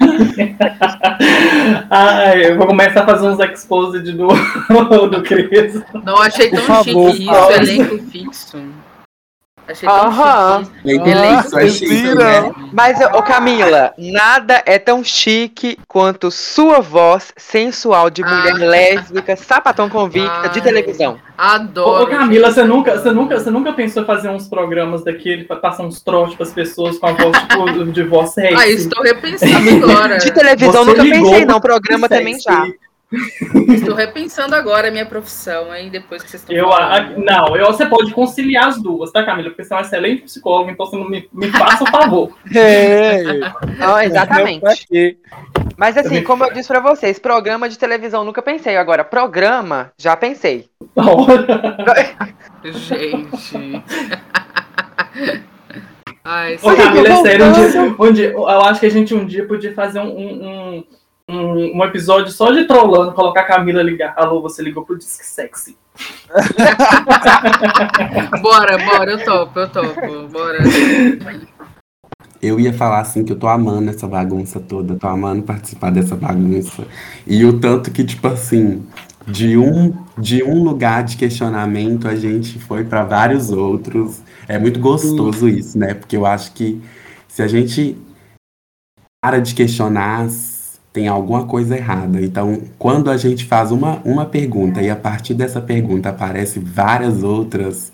[1.90, 4.28] Ai, eu vou começar a fazer uns exposed do,
[5.08, 5.82] do Cris.
[6.04, 8.58] Não achei tão Por chique favor, isso, elenco fixo.
[9.70, 10.64] Achei tão Aham.
[11.70, 12.14] chique.
[12.14, 12.52] né?
[12.72, 18.58] Mas, ô Camila, nada é tão chique quanto sua voz sensual de mulher ah.
[18.58, 21.18] lésbica, sapatão convicta de televisão.
[21.38, 22.02] Adoro.
[22.02, 25.56] Ô, Camila, você nunca, você, nunca, você nunca pensou em fazer uns programas daquele pra
[25.56, 28.54] passar uns trotes pras pessoas com a voz tipo, de voz sexy?
[28.54, 30.18] Ah, estou repensando agora.
[30.18, 31.60] De televisão você nunca pensei, não.
[31.60, 32.66] Programa também já.
[33.12, 35.90] Estou repensando agora a minha profissão, hein?
[35.90, 36.54] Depois que vocês estão.
[36.54, 39.50] Eu, a, não, eu, você pode conciliar as duas, tá, Camila?
[39.50, 42.32] Porque você é uma excelente psicóloga, então você não me, me faça o favor.
[42.54, 43.22] é.
[43.78, 45.18] Não, exatamente.
[45.76, 48.76] Mas assim, como eu disse para vocês, programa de televisão nunca pensei.
[48.76, 50.68] Agora, programa, já pensei.
[52.64, 53.82] Gente.
[56.22, 59.24] Ai, Ô, Camila, é sério, um dia, um dia, eu acho que a gente um
[59.24, 60.84] dia podia fazer um, um
[61.30, 64.14] um, um, episódio só de trollando, colocar a Camila ligar.
[64.16, 65.78] Alô, você ligou pro Disque Sexy.
[68.42, 70.58] bora, bora, eu topo, eu topo, bora.
[72.42, 76.16] Eu ia falar assim que eu tô amando essa bagunça toda, tô amando participar dessa
[76.16, 76.86] bagunça.
[77.26, 78.86] E o tanto que, tipo assim,
[79.26, 84.22] de um, de um lugar de questionamento a gente foi para vários outros.
[84.48, 85.94] É muito gostoso isso, né?
[85.94, 86.82] Porque eu acho que
[87.28, 87.96] se a gente
[89.22, 90.28] para de questionar,
[90.92, 92.20] tem alguma coisa errada.
[92.20, 97.22] Então, quando a gente faz uma, uma pergunta e a partir dessa pergunta aparecem várias
[97.22, 97.92] outras,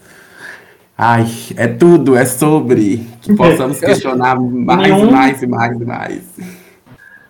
[0.96, 1.26] ai,
[1.56, 6.22] é tudo, é sobre que possamos questionar mais nenhum, e mais e mais e mais.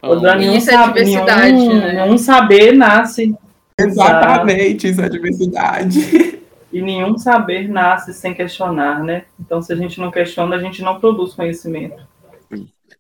[0.02, 1.92] nenhum, isso é diversidade, nenhum, né?
[2.04, 3.34] nenhum saber nasce.
[3.78, 6.38] Exatamente, isso é diversidade.
[6.72, 9.24] E nenhum saber nasce sem questionar, né?
[9.40, 12.06] Então, se a gente não questiona, a gente não produz conhecimento.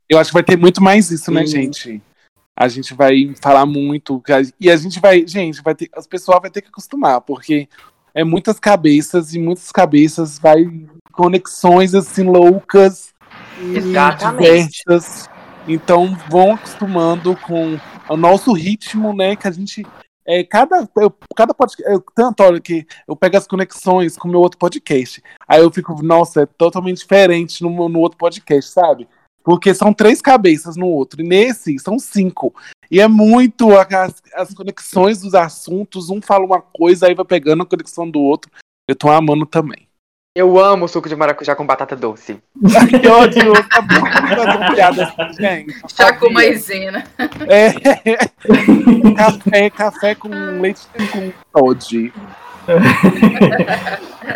[0.08, 1.56] Eu acho que vai ter muito mais isso, né, Sim.
[1.56, 2.02] né, gente?
[2.56, 4.22] A gente vai falar muito
[4.58, 7.68] e a gente vai, gente, vai ter, as pessoas vai ter que acostumar, porque
[8.14, 10.64] é muitas cabeças e muitas cabeças vai
[11.12, 13.14] conexões assim loucas
[13.60, 14.78] Exatamente.
[14.78, 15.28] diversas.
[15.68, 17.78] Então vão acostumando com
[18.08, 19.84] o nosso ritmo, né, que a gente
[20.28, 24.30] é, cada, eu, cada podcast, eu, tanto olha que eu pego as conexões com o
[24.30, 25.22] meu outro podcast.
[25.46, 29.06] Aí eu fico, nossa, é totalmente diferente no, no outro podcast, sabe?
[29.46, 31.22] Porque são três cabeças no outro.
[31.22, 32.52] E nesse são cinco.
[32.90, 36.10] E é muito as, as conexões dos assuntos.
[36.10, 38.50] Um fala uma coisa, aí vai pegando a conexão do outro.
[38.88, 39.86] Eu tô amando também.
[40.34, 42.42] Eu amo suco de maracujá com batata doce.
[43.00, 45.80] que ódio, tá piada gente.
[45.94, 47.06] Chá com maisena.
[47.46, 47.70] É.
[49.14, 50.28] café, café com
[50.60, 52.12] leite com Todd.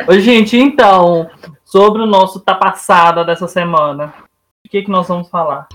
[0.06, 1.28] Oi, gente, então,
[1.64, 4.14] sobre o nosso tá passada dessa semana,
[4.70, 5.68] que, que nós vamos falar?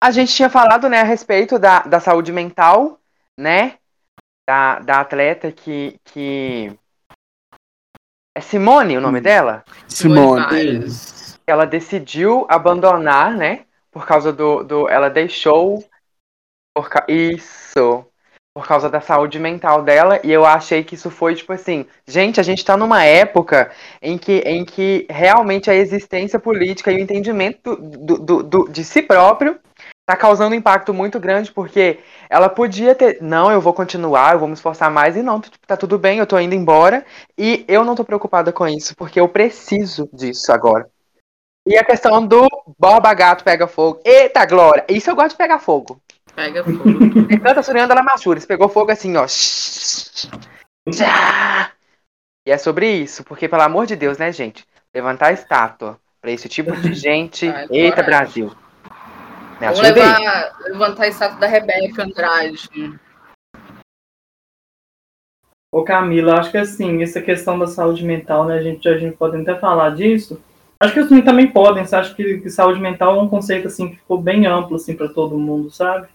[0.00, 3.00] A gente tinha falado, né, a respeito da, da saúde mental,
[3.36, 3.78] né?
[4.48, 6.78] Da, da atleta que, que.
[8.36, 9.64] É Simone o nome dela?
[9.88, 10.86] Simone.
[11.44, 13.66] Ela decidiu abandonar, né?
[13.90, 14.62] Por causa do.
[14.62, 15.84] do ela deixou.
[16.72, 18.07] Por, ca- isso.
[18.58, 20.18] Por causa da saúde mental dela.
[20.24, 21.86] E eu achei que isso foi, tipo assim.
[22.08, 23.70] Gente, a gente tá numa época
[24.02, 28.82] em que, em que realmente a existência política e o entendimento do, do, do- de
[28.82, 29.60] si próprio
[30.04, 33.18] tá causando um impacto muito grande, porque ela podia ter.
[33.22, 35.14] Não, eu vou continuar, eu vou me esforçar mais.
[35.16, 37.06] E não, tá tudo bem, eu tô indo embora.
[37.38, 40.88] E eu não tô preocupada com isso, porque eu preciso disso agora.
[41.64, 42.48] E a questão do
[42.78, 44.00] Borba Gato pega fogo.
[44.04, 44.84] Eita, Glória!
[44.88, 46.00] Isso eu gosto de pegar fogo.
[46.38, 47.26] Pega fogo.
[47.26, 48.46] Tem tanta Surianda Lamachures.
[48.46, 49.26] Pegou fogo assim, ó.
[50.88, 51.72] Tchá!
[52.46, 54.64] E é sobre isso, porque, pelo amor de Deus, né, gente?
[54.94, 57.48] Levantar a estátua pra esse tipo de gente.
[57.48, 58.04] Ai, Eita.
[58.04, 58.52] Brasil.
[59.60, 60.18] Me Vamos ajuda aí.
[60.18, 62.68] levar, levantar a estátua da Rebeca Andrade.
[65.72, 69.16] Ô Camila, acho que assim, essa questão da saúde mental, né, a gente, a gente
[69.16, 70.40] pode até falar disso.
[70.80, 73.66] Acho que os meninos também podem, você acha que, que saúde mental é um conceito
[73.66, 76.06] assim que ficou bem amplo assim para todo mundo, sabe?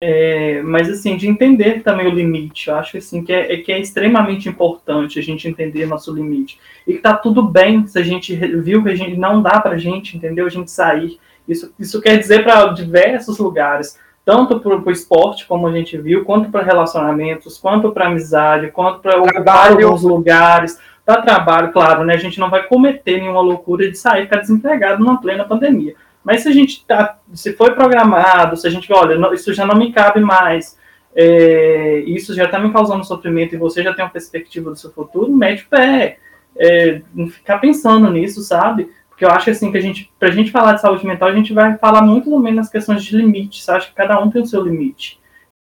[0.00, 3.72] É, mas assim, de entender também o limite, eu acho assim que é, é que
[3.72, 6.58] é extremamente importante a gente entender nosso limite.
[6.86, 9.76] E que tá tudo bem se a gente viu que a gente não dá pra
[9.76, 10.46] gente, entendeu?
[10.46, 11.18] A gente sair.
[11.48, 16.24] Isso, isso quer dizer para diversos lugares, tanto para o esporte, como a gente viu,
[16.24, 22.14] quanto para relacionamentos, quanto para amizade, quanto para ocupar alguns lugares, para trabalho, claro, né?
[22.14, 25.94] A gente não vai cometer nenhuma loucura de sair e ficar desempregado numa plena pandemia.
[26.24, 29.64] Mas se a gente tá, se foi programado, se a gente, olha, não- isso já
[29.64, 30.78] não me cabe mais,
[31.14, 34.90] é, isso já está me causando sofrimento e você já tem uma perspectiva do seu
[34.92, 36.18] futuro, mete o pé.
[36.56, 38.90] É, não ficar pensando nisso, sabe?
[39.08, 41.52] Porque eu acho assim que a gente, pra gente falar de saúde mental, a gente
[41.52, 43.68] vai falar muito também nas questões de limites.
[43.68, 45.18] Acho que cada um tem o seu limite.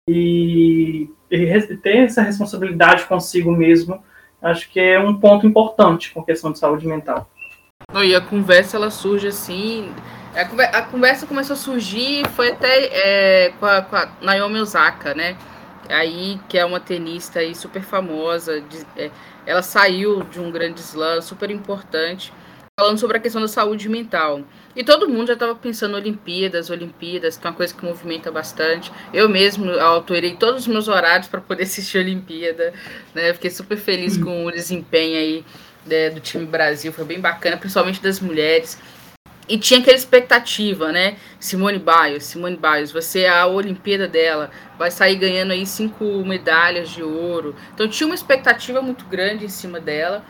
[0.09, 4.03] E, e ter essa responsabilidade consigo mesmo,
[4.41, 7.29] acho que é um ponto importante com a questão de saúde mental.
[7.95, 9.91] E a conversa ela surge assim.
[10.33, 14.59] A, conver- a conversa começou a surgir foi até é, com, a, com a Naomi
[14.59, 15.37] Osaka, né?
[15.89, 18.61] Aí, que é uma tenista aí super famosa.
[18.61, 19.11] de- é,
[19.45, 22.33] ela saiu de um grande slam super importante,
[22.79, 24.41] falando sobre a questão da saúde mental.
[24.75, 28.91] E todo mundo já estava pensando Olimpíadas, Olimpíadas, que é uma coisa que movimenta bastante.
[29.13, 32.73] Eu mesmo alterei todos os meus horários para poder assistir Olimpíada,
[33.13, 33.33] né?
[33.33, 35.45] Fiquei super feliz com o desempenho aí
[35.85, 38.79] né, do time Brasil, foi bem bacana, principalmente das mulheres.
[39.47, 41.17] E tinha aquela expectativa, né?
[41.39, 46.89] Simone Biles, Simone Biles, você é a Olimpíada dela, vai sair ganhando aí cinco medalhas
[46.89, 47.55] de ouro.
[47.73, 50.23] Então tinha uma expectativa muito grande em cima dela.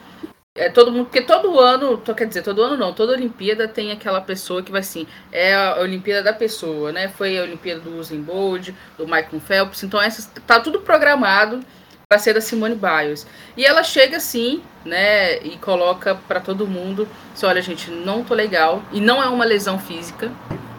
[0.55, 4.21] É, todo mundo, porque todo ano, quer dizer, todo ano não, toda Olimpíada tem aquela
[4.21, 7.07] pessoa que vai assim, é a Olimpíada da pessoa, né?
[7.07, 11.65] Foi a Olimpíada do Usain Bolt, do Michael Phelps, então essas, tá tudo programado
[12.13, 13.25] para ser da Simone Biles.
[13.57, 18.35] E ela chega assim, né, e coloca para todo mundo, assim, olha gente, não tô
[18.35, 20.31] legal, e não é uma lesão física,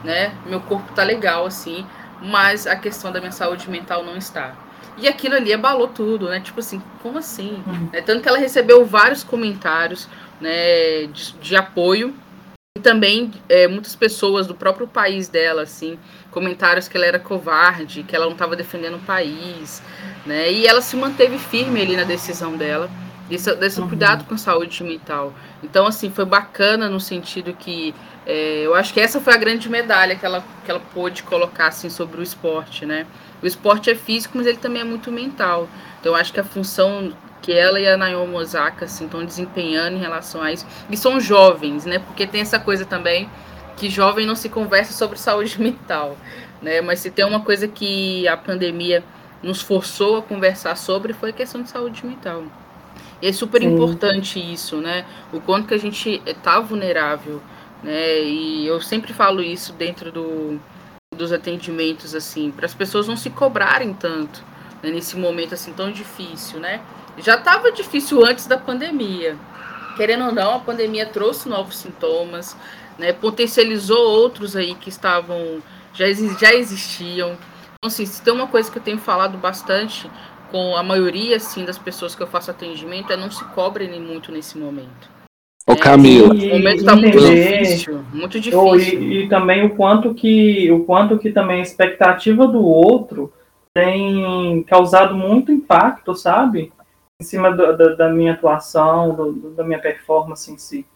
[0.04, 0.32] né?
[0.46, 1.84] Meu corpo tá legal assim,
[2.22, 4.54] mas a questão da minha saúde mental não está.
[4.96, 6.38] E aquilo ali abalou tudo, né?
[6.38, 7.60] Tipo assim, como assim?
[7.92, 10.08] Né, Tanto que ela recebeu vários comentários,
[10.40, 12.14] né, de, de apoio
[12.78, 15.98] e também é, muitas pessoas do próprio país dela, assim,
[16.34, 19.80] comentários que ela era covarde, que ela não estava defendendo o país,
[20.26, 20.50] né?
[20.52, 22.90] E ela se manteve firme ali na decisão dela,
[23.28, 23.88] desse, desse Uhum.
[23.88, 25.32] cuidado com a saúde mental.
[25.62, 27.94] Então, assim, foi bacana no sentido que
[28.26, 31.68] é, eu acho que essa foi a grande medalha que ela, que ela pôde colocar
[31.68, 33.06] assim, sobre o esporte, né?
[33.42, 35.68] O esporte é físico, mas ele também é muito mental.
[36.00, 37.12] Então, eu acho que a função
[37.42, 40.66] que ela e a Naomi Osaka assim, estão desempenhando em relação a isso.
[40.90, 41.98] E são jovens, né?
[41.98, 43.28] Porque tem essa coisa também
[43.76, 46.16] que jovem não se conversa sobre saúde mental,
[46.62, 46.80] né?
[46.80, 49.04] Mas se tem uma coisa que a pandemia
[49.42, 52.44] nos forçou a conversar sobre foi a questão de saúde mental.
[53.20, 53.68] E é super Sim.
[53.68, 55.04] importante isso, né?
[55.32, 57.40] O quanto que a gente está vulnerável,
[57.82, 58.20] né?
[58.22, 60.58] E eu sempre falo isso dentro do,
[61.14, 64.42] dos atendimentos, assim, para as pessoas não se cobrarem tanto
[64.82, 64.90] né?
[64.90, 66.80] nesse momento assim tão difícil, né?
[67.18, 69.36] Já estava difícil antes da pandemia.
[69.96, 72.56] Querendo ou não, a pandemia trouxe novos sintomas,
[72.98, 73.12] né?
[73.12, 76.06] Potencializou outros aí que estavam já,
[76.40, 77.30] já existiam.
[77.30, 80.10] Então, assim, se tem uma coisa que eu tenho falado bastante
[80.50, 84.30] com a maioria assim das pessoas que eu faço atendimento é não se cobrem muito
[84.30, 85.14] nesse momento.
[85.66, 86.34] Ô, Camila.
[86.34, 88.60] E O momento tá muito difícil, muito difícil.
[88.60, 93.32] Oh, e, e também o quanto que o quanto que também a expectativa do outro
[93.74, 96.72] tem causado muito impacto, sabe?
[97.20, 100.86] Em cima do, da, da, minha atuação, do, da minha performance em si.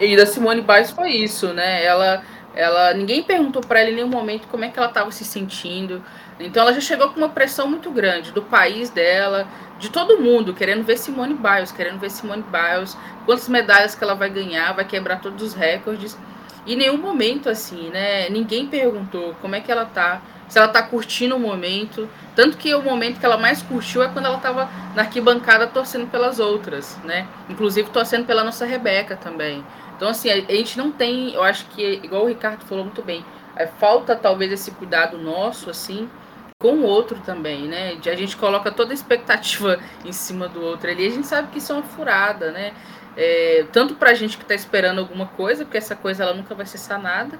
[0.00, 1.84] E da Simone Biles foi isso, né?
[1.84, 2.20] Ela,
[2.52, 6.04] ela, ninguém perguntou para ela em nenhum momento como é que ela estava se sentindo.
[6.40, 9.46] Então ela já chegou com uma pressão muito grande do país dela,
[9.78, 14.16] de todo mundo, querendo ver Simone Biles, querendo ver Simone Biles, quantas medalhas que ela
[14.16, 16.18] vai ganhar, vai quebrar todos os recordes.
[16.66, 18.28] E em nenhum momento assim, né?
[18.30, 22.08] Ninguém perguntou como é que ela tá, se ela tá curtindo o momento.
[22.34, 26.08] Tanto que o momento que ela mais curtiu é quando ela tava na arquibancada torcendo
[26.08, 27.28] pelas outras, né?
[27.48, 29.64] Inclusive torcendo pela nossa Rebeca também.
[30.04, 33.24] Então, assim, a, gente não tem, eu acho que, igual o Ricardo falou muito bem,
[33.56, 36.10] é, falta talvez esse cuidado nosso, assim,
[36.58, 37.94] com o outro também, né?
[37.94, 41.48] De a gente coloca toda a expectativa em cima do outro ali, a gente sabe
[41.48, 42.74] que isso é uma furada, né?
[43.16, 46.66] É, tanto pra gente que tá esperando alguma coisa, porque essa coisa ela nunca vai
[46.66, 47.38] ser sanada,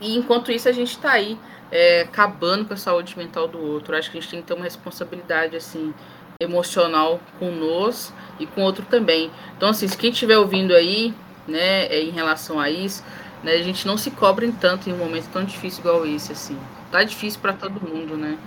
[0.00, 1.38] e enquanto isso a gente tá aí
[1.70, 3.94] é, acabando com a saúde mental do outro.
[3.94, 5.92] Acho que a gente tem que ter uma responsabilidade, assim,
[6.40, 9.30] emocional conosco e com o outro também.
[9.54, 11.14] Então, assim, se quem estiver ouvindo aí,
[11.46, 13.04] né, é, em relação a isso,
[13.42, 16.58] né, a gente não se cobre tanto em um momento tão difícil igual esse, assim.
[16.90, 18.38] Tá difícil para todo mundo, né?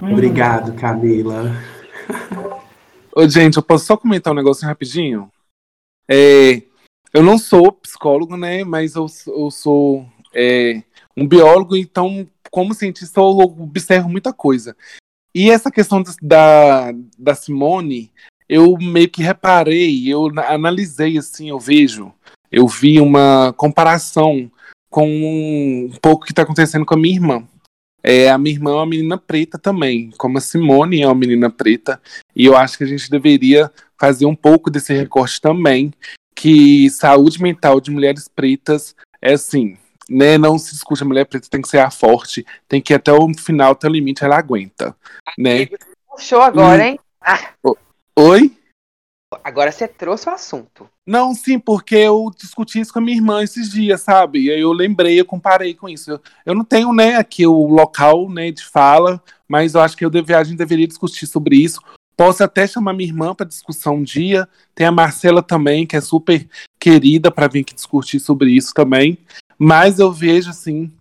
[0.00, 1.52] Obrigado, Camila.
[3.14, 5.30] Ô, gente, eu posso só comentar um negócio rapidinho?
[6.10, 6.62] É,
[7.12, 8.64] eu não sou psicólogo, né?
[8.64, 10.82] Mas eu, eu sou é,
[11.16, 14.74] um biólogo, então, como cientista, eu observo muita coisa.
[15.34, 18.10] E essa questão da, da Simone,
[18.52, 22.12] eu meio que reparei, eu analisei assim, eu vejo,
[22.50, 24.50] eu vi uma comparação
[24.90, 27.48] com um pouco que está acontecendo com a minha irmã.
[28.02, 31.48] É, a minha irmã é uma menina preta também, como a Simone é uma menina
[31.48, 31.98] preta,
[32.36, 35.90] e eu acho que a gente deveria fazer um pouco desse recorte também,
[36.34, 39.78] que saúde mental de mulheres pretas é assim,
[40.10, 42.96] né, não se discute a mulher preta tem que ser a forte, tem que ir
[42.96, 44.94] até o final, até o limite, ela aguenta,
[45.38, 45.68] né?
[46.10, 46.98] Puxou agora, hein?
[47.18, 47.52] Ah.
[48.18, 48.54] Oi?
[49.42, 50.88] Agora você trouxe o assunto.
[51.06, 54.44] Não, sim, porque eu discuti isso com a minha irmã esses dias, sabe?
[54.44, 56.10] E aí eu lembrei, eu comparei com isso.
[56.10, 60.04] Eu, eu não tenho, né, aqui o local, né, de fala, mas eu acho que
[60.04, 61.80] eu deve, a gente deveria discutir sobre isso.
[62.14, 64.46] Posso até chamar minha irmã para discussão um dia.
[64.74, 66.46] Tem a Marcela também, que é super
[66.78, 69.16] querida para vir aqui discutir sobre isso também.
[69.58, 70.92] Mas eu vejo, assim,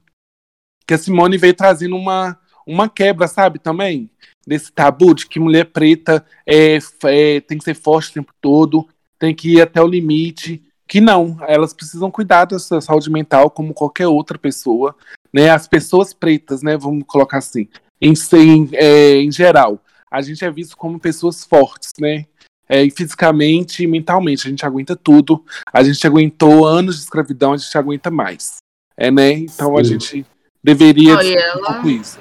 [0.87, 4.09] que a Simone veio trazendo uma, uma quebra, sabe, também
[4.45, 8.87] desse tabu de que mulher preta é, é, tem que ser forte o tempo todo,
[9.19, 10.63] tem que ir até o limite.
[10.87, 14.95] Que não, elas precisam cuidar da sua saúde mental como qualquer outra pessoa.
[15.33, 15.49] Né?
[15.49, 17.67] As pessoas pretas, né, vamos colocar assim,
[18.01, 19.79] em, em, é, em geral,
[20.09, 22.25] a gente é visto como pessoas fortes, né?
[22.67, 24.47] É, fisicamente e mentalmente.
[24.47, 25.43] A gente aguenta tudo.
[25.71, 28.57] A gente aguentou anos de escravidão, a gente aguenta mais.
[28.97, 29.31] É, né?
[29.31, 29.79] Então Sim.
[29.79, 30.25] a gente
[30.63, 31.81] deveria ela...
[31.81, 32.19] um isso.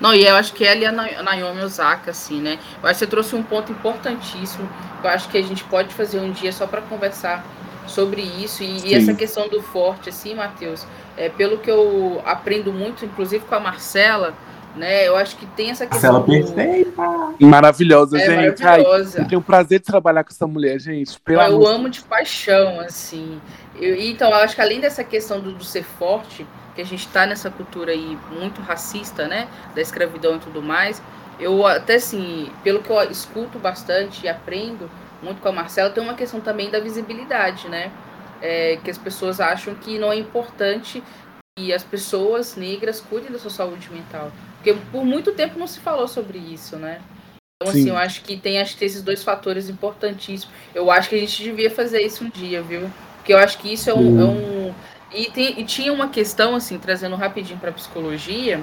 [0.00, 2.58] Não, e eu acho que ela e a Naomi Osaka, assim, né?
[2.82, 4.68] Eu acho que você trouxe um ponto importantíssimo.
[5.02, 7.44] Eu acho que a gente pode fazer um dia só para conversar
[7.86, 8.62] sobre isso.
[8.62, 10.86] E, e, essa questão do forte, assim, Matheus,
[11.16, 14.34] é, pelo que eu aprendo muito, inclusive com a Marcela,
[14.76, 15.08] né?
[15.08, 16.12] Eu acho que tem essa questão.
[16.12, 16.54] Marcela do...
[16.54, 17.02] perfeita!
[17.40, 18.62] Maravilhosa, é, gente.
[18.62, 19.18] Maravilhosa.
[19.18, 21.18] Ai, eu tenho o prazer de trabalhar com essa mulher, gente.
[21.20, 23.40] Pelo eu amo de paixão, assim.
[23.74, 26.46] Eu, então, eu acho que além dessa questão do, do ser forte,
[26.78, 31.02] que a gente está nessa cultura aí muito racista, né, da escravidão e tudo mais,
[31.40, 34.88] eu até assim, pelo que eu escuto bastante e aprendo
[35.20, 37.90] muito com a Marcela, tem uma questão também da visibilidade, né,
[38.40, 41.02] é, que as pessoas acham que não é importante
[41.58, 45.80] que as pessoas negras cuidem da sua saúde mental, porque por muito tempo não se
[45.80, 47.00] falou sobre isso, né.
[47.60, 47.88] Então, assim, Sim.
[47.88, 50.54] eu acho que tem acho que esses dois fatores importantíssimos.
[50.72, 52.88] Eu acho que a gente devia fazer isso um dia, viu?
[53.16, 54.74] Porque eu acho que isso é um, é um
[55.12, 58.60] e, tem, e tinha uma questão, assim, trazendo rapidinho para psicologia,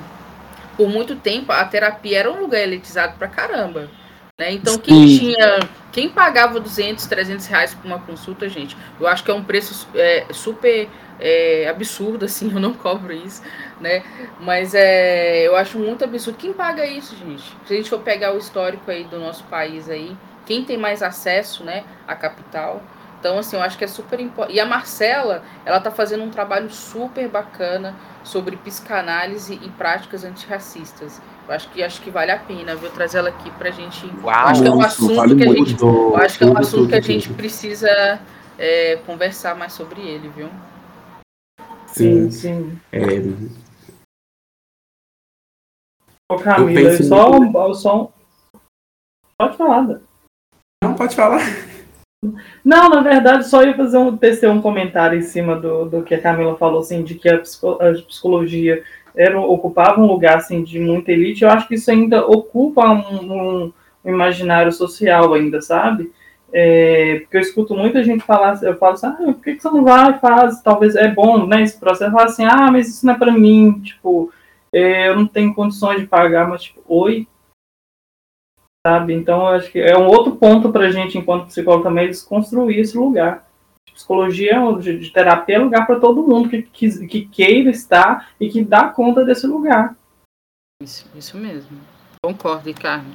[0.78, 3.89] por muito tempo a terapia era um lugar elitizado pra caramba.
[4.38, 4.52] Né?
[4.52, 5.20] Então, quem Sim.
[5.20, 5.60] tinha.
[5.91, 9.88] Quem pagava 200, 300 reais por uma consulta, gente, eu acho que é um preço
[9.96, 13.41] é, super é, absurdo, assim, eu não cobro isso,
[13.80, 14.04] né?
[14.41, 16.38] Mas é, eu acho muito absurdo.
[16.38, 17.43] Quem paga isso, gente?
[17.66, 20.16] Se a gente for pegar o histórico aí do nosso país aí,
[20.46, 22.84] quem tem mais acesso, né, à capital,
[23.26, 24.55] então, assim, eu acho que é super importante.
[24.55, 31.19] E a Marcela, ela tá fazendo um trabalho super bacana sobre psicanálise e práticas antirracistas.
[31.47, 34.05] Eu acho que acho que vale a pena, viu, trazer ela aqui pra gente.
[34.23, 35.82] Uau, acho que é um assunto que a gente.
[35.82, 38.21] Eu acho que é um assunto que a gente precisa
[38.59, 40.49] é, conversar mais sobre ele, viu?
[41.88, 42.80] Sim, sim.
[42.91, 42.99] É...
[46.32, 48.13] Ô, Camila, só, só.
[49.36, 49.99] Pode falar.
[50.84, 51.39] Não, pode falar.
[52.63, 56.15] Não, na verdade, só ia fazer um, tecer um comentário em cima do, do que
[56.15, 58.84] a Camila falou, assim, de que a, psicologia
[59.15, 63.32] era, ocupava um lugar assim de muita elite, eu acho que isso ainda ocupa um,
[63.32, 63.73] um,
[64.03, 66.11] imaginário social ainda, sabe?
[66.51, 69.69] É, porque eu escuto muita gente falar, eu falo assim, ah, por que, que você
[69.69, 70.61] não vai e faz?
[70.61, 71.63] Talvez é bom, né?
[71.63, 74.32] Esse processo, fala assim, ah, mas isso não é para mim, tipo,
[74.71, 77.28] é, eu não tenho condições de pagar, mas tipo, oi,
[78.86, 79.15] sabe?
[79.15, 82.77] Então, eu acho que é um outro ponto para a gente, enquanto psicólogo, também desconstruir
[82.77, 83.43] esse lugar.
[83.91, 88.47] Psicologia de, de terapia é lugar para todo mundo que, que, que, queira estar e
[88.47, 89.95] que dá conta desse lugar.
[90.83, 91.79] Isso, isso mesmo.
[92.23, 93.07] Concordo, Ricardo.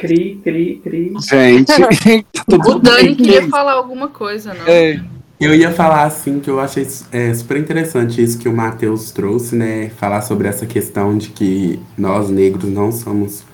[0.00, 1.12] Cri, cri, cri.
[1.20, 1.66] Gente,
[2.34, 4.66] tá o Dani queria falar alguma coisa, não?
[4.66, 5.17] É.
[5.40, 9.54] Eu ia falar assim que eu achei é, super interessante isso que o Matheus trouxe,
[9.54, 9.88] né?
[9.90, 13.44] Falar sobre essa questão de que nós negros não somos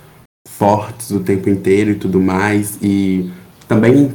[0.49, 2.79] fortes o tempo inteiro e tudo mais.
[2.83, 3.31] E
[3.69, 4.15] também,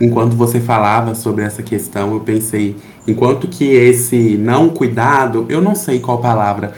[0.00, 2.76] enquanto você falava sobre essa questão, eu pensei,
[3.08, 6.74] enquanto que esse não cuidado, eu não sei qual palavra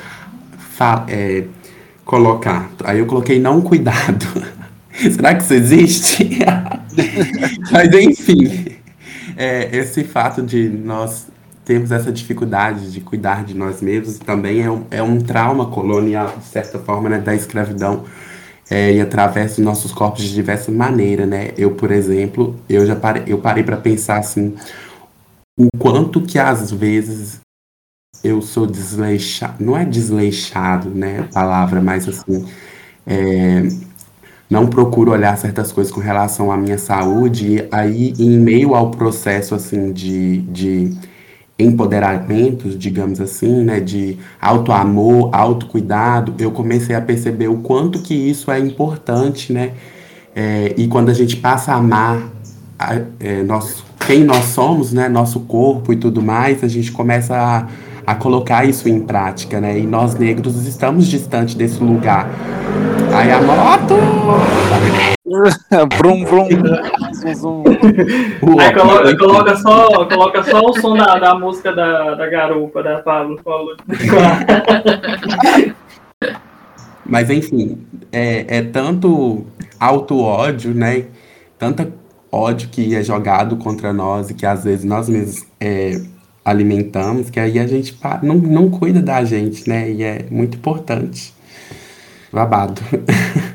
[1.09, 1.45] é,
[2.07, 2.71] colocar.
[2.85, 4.27] Aí eu coloquei não cuidado.
[4.97, 6.39] Será que isso existe?
[7.71, 8.72] Mas enfim,
[9.37, 11.27] é, esse fato de nós
[11.65, 16.35] termos essa dificuldade de cuidar de nós mesmos também é um, é um trauma colonial,
[16.37, 18.05] de certa forma, né, da escravidão.
[18.71, 21.53] É, e através dos nossos corpos de diversas maneiras, né?
[21.59, 24.55] Eu, por exemplo, eu já parei, eu parei para pensar assim,
[25.59, 27.41] o quanto que às vezes
[28.25, 32.47] eu sou desleixado, não é desleixado, né, a palavra, mas assim,
[33.07, 33.63] é,
[34.53, 38.91] não procuro olhar certas coisas com relação à minha saúde, e aí em meio ao
[38.91, 40.95] processo assim de, de
[41.59, 48.51] empoderamento, digamos assim, né, de auto-amor, autocuidado, eu comecei a perceber o quanto que isso
[48.51, 49.73] é importante, né,
[50.37, 52.23] é, e quando a gente passa a amar
[52.79, 53.43] a, é,
[54.07, 57.69] quem nós somos, né, nosso corpo e tudo mais, a gente começa a,
[58.07, 62.29] a colocar isso em prática, né, e nós negros estamos distante desse lugar.
[63.15, 63.97] Aí a moto!
[65.99, 66.49] brum, brum.
[68.59, 72.99] Aí coloca, coloca, só, coloca só o som da, da música da, da garupa, da
[72.99, 73.41] Pablo.
[77.05, 79.45] Mas enfim, é, é tanto
[79.79, 81.07] auto-ódio, né?
[81.59, 81.93] Tanta
[82.31, 86.01] ódio que é jogado contra nós e que às vezes nós mesmos é,
[86.45, 89.91] alimentamos, que aí a gente não, não cuida da gente, né?
[89.91, 91.33] E é muito importante.
[92.33, 92.81] Babado.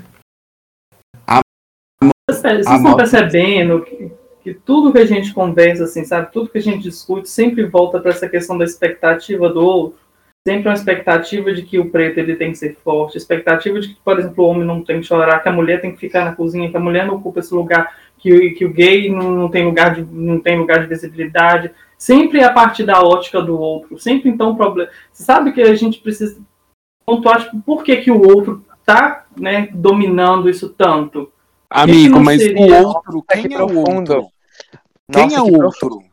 [2.30, 4.12] Vocês estão percebendo que,
[4.44, 6.32] que, tudo que a gente conversa, assim, sabe?
[6.32, 10.00] Tudo que a gente discute sempre volta para essa questão da expectativa do outro.
[10.46, 13.98] Sempre uma expectativa de que o preto ele tem que ser forte, expectativa de que,
[14.04, 16.36] por exemplo, o homem não tem que chorar, que a mulher tem que ficar na
[16.36, 19.66] cozinha, que a mulher não ocupa esse lugar, que, que o gay não, não, tem
[19.66, 21.72] lugar de, não tem lugar de visibilidade.
[21.98, 23.98] Sempre a partir da ótica do outro.
[23.98, 24.90] Sempre, então, problema.
[25.12, 26.40] Você sabe que a gente precisa
[27.06, 31.32] pontuar, tipo, por que, que o outro está né, dominando isso tanto?
[31.70, 32.62] Amigo, mas seria...
[32.62, 34.28] o outro, quem é o outro?
[35.12, 36.04] Quem é o outro?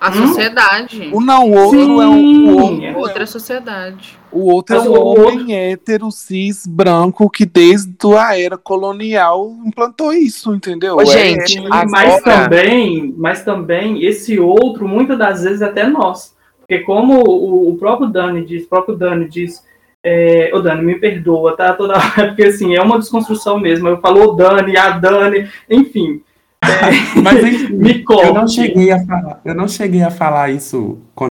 [0.00, 0.28] A hum?
[0.28, 1.10] sociedade.
[1.12, 2.00] O não outro Sim.
[2.00, 2.84] é o, o outro.
[2.84, 4.18] É outra sociedade.
[4.30, 5.52] O outro é o homem outro...
[5.52, 10.96] hétero, cis, branco, que desde a era colonial implantou isso, entendeu?
[10.96, 11.86] Ô, é, gente, é, agora...
[11.88, 16.36] mas também, mas também esse outro, muitas das vezes até nós.
[16.60, 19.64] Porque como o, o próprio Dani diz, o próprio Dani diz,
[20.02, 21.72] é, ô Dani, me perdoa, tá?
[21.72, 23.88] Toda hora, porque assim, é uma desconstrução mesmo.
[23.88, 26.22] Eu falo o Dani, a Dani, enfim.
[26.66, 28.26] É, Mas enfim, me conta.
[28.26, 31.30] Eu não cheguei a falar, eu não cheguei a falar isso quando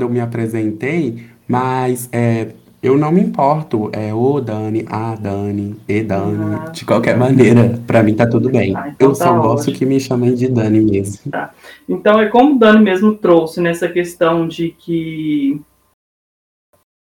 [0.00, 3.90] eu me apresentei, mas é, eu não me importo.
[3.92, 6.54] É o Dani, a Dani, e Dani.
[6.54, 8.74] Ah, de qualquer maneira, para mim tá tudo bem.
[8.76, 9.42] Ah, então eu tá só ótimo.
[9.42, 11.30] gosto que me chamem de Dani mesmo.
[11.30, 11.52] Tá.
[11.88, 15.60] Então é como o Dani mesmo trouxe nessa questão de que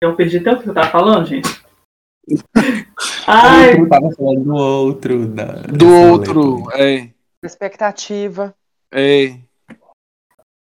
[0.02, 1.50] eu perdi até o que eu tava falando, gente.
[3.32, 3.80] Ai.
[3.80, 5.28] Eu tava falando do outro.
[5.28, 7.10] Da, do outro, é.
[7.44, 8.56] Expectativa.
[8.92, 9.36] É.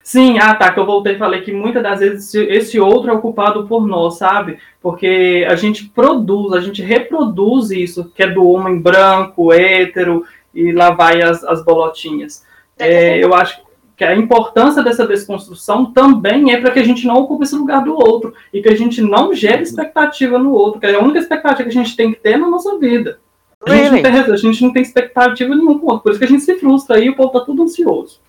[0.03, 3.14] Sim, ah tá, que eu voltei e falei que muitas das vezes esse outro é
[3.14, 4.57] ocupado por nós, sabe?
[4.81, 10.72] Porque a gente produz, a gente reproduz isso, que é do homem branco, hétero, e
[10.72, 12.45] lá vai as, as bolotinhas.
[12.77, 13.66] É, eu acho que
[14.03, 17.94] a importância dessa desconstrução também é para que a gente não ocupe esse lugar do
[17.94, 21.64] outro e que a gente não gere expectativa no outro, que é a única expectativa
[21.64, 23.19] que a gente tem que ter na nossa vida.
[23.60, 23.90] A, really?
[23.90, 26.26] gente, não tem, a gente não tem expectativa nenhuma com o outro, por isso que
[26.26, 28.22] a gente se frustra aí e o povo tá tudo ansioso.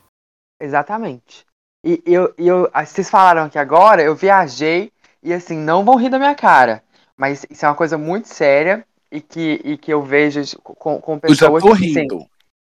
[0.60, 1.44] Exatamente.
[1.84, 4.90] E eu, eu, ah, vocês falaram aqui agora, eu viajei
[5.22, 6.82] e assim, não vão rir da minha cara,
[7.16, 11.18] mas isso é uma coisa muito séria e que, e que eu vejo com, com
[11.18, 11.40] pessoas.
[11.40, 12.16] Eu já tô rindo.
[12.16, 12.26] Assim,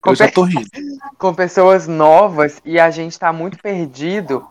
[0.02, 0.68] com, eu já tô rindo.
[1.18, 4.48] com pessoas novas e a gente tá muito perdido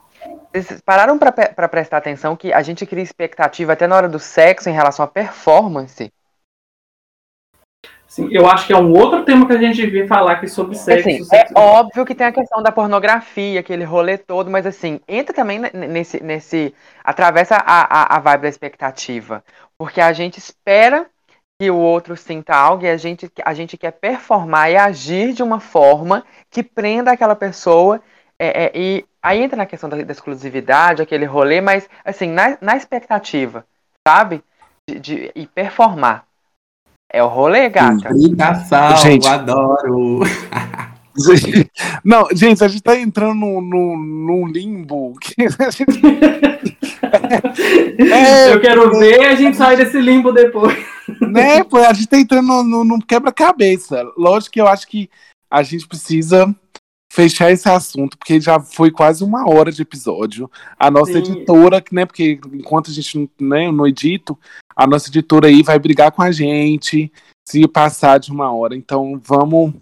[0.53, 4.69] Vocês pararam pra prestar atenção que a gente cria expectativa até na hora do sexo
[4.69, 6.13] em relação à performance?
[8.07, 10.75] Sim, eu acho que é um outro tema que a gente devia falar aqui sobre
[10.75, 11.09] sexo.
[11.09, 15.01] Assim, é sexo- óbvio que tem a questão da pornografia, aquele rolê todo, mas assim,
[15.07, 16.21] entra também ne- nesse.
[16.21, 16.75] nesse
[17.05, 19.45] atravessa a, a, a vibe da expectativa.
[19.79, 21.09] Porque a gente espera
[21.61, 25.43] que o outro sinta algo e a gente, a gente quer performar e agir de
[25.43, 28.01] uma forma que prenda aquela pessoa.
[28.39, 32.57] é, é, e aí entra na questão da, da exclusividade, aquele rolê, mas assim, na,
[32.63, 33.67] na expectativa,
[34.09, 34.43] sabe?
[34.89, 36.25] De, de- e performar.
[37.13, 38.09] É o rolê, gata.
[38.09, 39.27] Brincação, Gente.
[39.27, 40.21] eu adoro.
[42.03, 45.13] Não, gente, a gente tá entrando num, num, num limbo.
[45.21, 46.01] que a gente-
[48.13, 50.77] É, eu quero ver a gente sair desse limbo depois.
[51.21, 54.03] né, pô, a gente tá entrando num, quebra-cabeça.
[54.17, 55.11] Lógico que eu acho que
[55.51, 56.55] a gente precisa
[57.13, 60.51] fechar esse assunto, porque já foi quase uma hora de episódio.
[60.79, 61.19] A nossa Sim.
[61.19, 64.39] editora, né, porque enquanto a gente não, né, não edito,
[64.77, 67.13] a nossa editora aí vai brigar com a gente
[67.47, 68.77] se passar de uma hora.
[68.77, 69.75] Então vamos.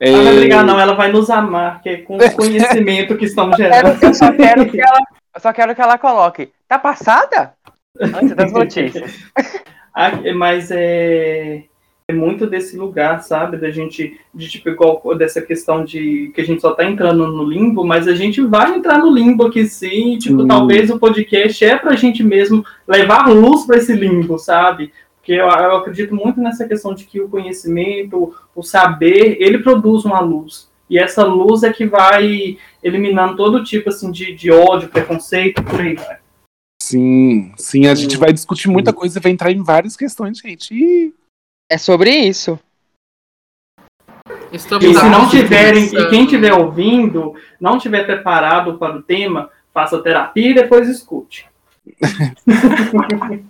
[0.00, 3.16] é, Ela não vai brigar, não, ela vai nos amar, que é com o conhecimento
[3.16, 4.02] que estamos gerando.
[4.02, 4.98] Eu só quero que ela,
[5.34, 6.52] eu só quero que ela coloque.
[6.68, 7.54] Tá passada?
[8.00, 9.12] Antes das notícias.
[9.96, 11.66] Ah, Mas é,
[12.08, 13.56] é muito desse lugar, sabe?
[13.56, 17.44] Da gente, de tipo, igual dessa questão de que a gente só tá entrando no
[17.44, 20.18] limbo, mas a gente vai entrar no limbo aqui sim.
[20.18, 24.92] Tipo, talvez o podcast é pra gente mesmo levar luz pra esse limbo, sabe?
[25.16, 30.04] Porque eu, eu acredito muito nessa questão de que o conhecimento, o saber, ele produz
[30.04, 30.68] uma luz.
[30.90, 35.80] E essa luz é que vai eliminando todo tipo assim, de, de ódio, preconceito, por
[35.80, 36.18] aí vai.
[36.82, 38.02] Sim, sim, a Sim.
[38.02, 40.74] gente vai discutir muita coisa e vai entrar em várias questões, gente.
[40.74, 41.14] Ih,
[41.70, 42.58] É sobre isso.
[44.52, 49.50] Estamos E se não tiverem, e quem estiver ouvindo, não estiver preparado para o tema,
[49.72, 51.46] faça terapia e depois escute.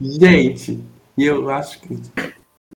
[0.00, 0.82] Gente,
[1.16, 1.98] e eu acho que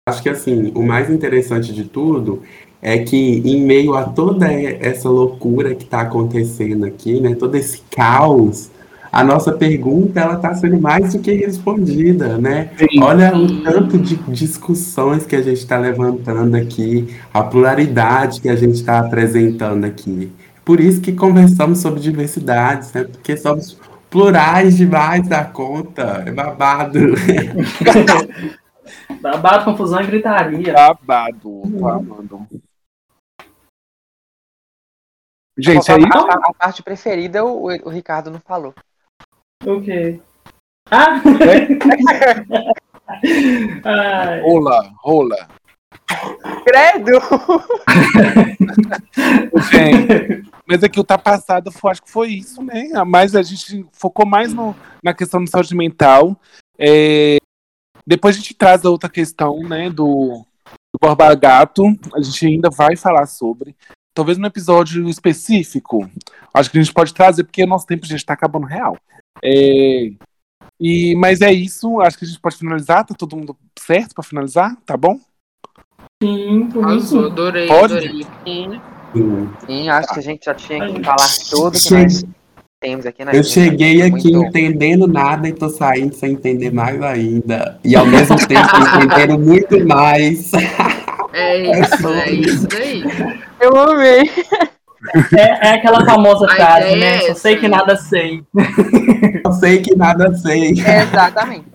[0.09, 2.43] acho que assim, o mais interessante de tudo
[2.83, 7.83] é que em meio a toda essa loucura que está acontecendo aqui, né, todo esse
[7.91, 8.71] caos,
[9.13, 12.71] a nossa pergunta ela está sendo mais do que respondida, né?
[12.79, 13.03] sim.
[13.03, 18.55] Olha o tanto de discussões que a gente está levantando aqui, a pluralidade que a
[18.55, 20.31] gente está apresentando aqui.
[20.65, 23.03] Por isso que conversamos sobre diversidades, né?
[23.05, 23.77] Porque somos
[24.09, 26.23] plurais demais da conta.
[26.25, 26.99] É babado.
[29.21, 30.73] Babado, confusão e gritaria.
[30.73, 32.47] Babado, tô amando.
[35.59, 36.09] Gente, a, é isso.
[36.19, 38.75] a- a parte preferida o, o Ricardo não falou.
[39.67, 40.21] Ok.
[40.91, 41.21] Ah!
[43.85, 45.49] Ai, Rola, rola.
[46.65, 47.19] Credo!
[49.71, 52.89] Gente, mas aqui o tá passado, foi- acho que foi isso, né?
[53.07, 56.37] Mas a gente focou mais no- na questão de saúde mental.
[56.79, 57.39] É,
[58.07, 60.45] depois a gente traz a outra questão, né, do,
[60.93, 61.85] do Borba Gato.
[62.15, 63.77] A gente ainda vai falar sobre.
[64.21, 66.07] Talvez num episódio específico.
[66.53, 68.99] Acho que a gente pode trazer, porque o nosso tempo já está acabando real.
[69.43, 70.11] É,
[70.79, 73.07] e, mas é isso, acho que a gente pode finalizar.
[73.07, 74.77] Tá todo mundo certo para finalizar?
[74.85, 75.19] Tá bom?
[76.23, 77.19] sim, por isso.
[77.19, 77.97] adorei, Pode?
[77.97, 78.27] adorei.
[78.47, 78.79] Sim,
[79.67, 79.89] Sim.
[79.89, 82.25] acho que a gente já tinha que falar tudo que nós
[82.83, 83.55] temos aqui na Eu gente.
[83.55, 87.81] cheguei aqui Muito- entendendo nada e tô saindo sem entender mais ainda.
[87.83, 88.69] E ao mesmo tempo
[89.03, 90.51] entendendo muito mais.
[91.33, 93.05] É isso, é isso daí.
[93.61, 94.31] Eu amei.
[95.37, 97.17] É, é aquela famosa A frase, ideia né?
[97.17, 98.45] é Só sei que nada sei.
[99.45, 100.73] Eu sei que nada sei.
[100.73, 101.67] Exatamente.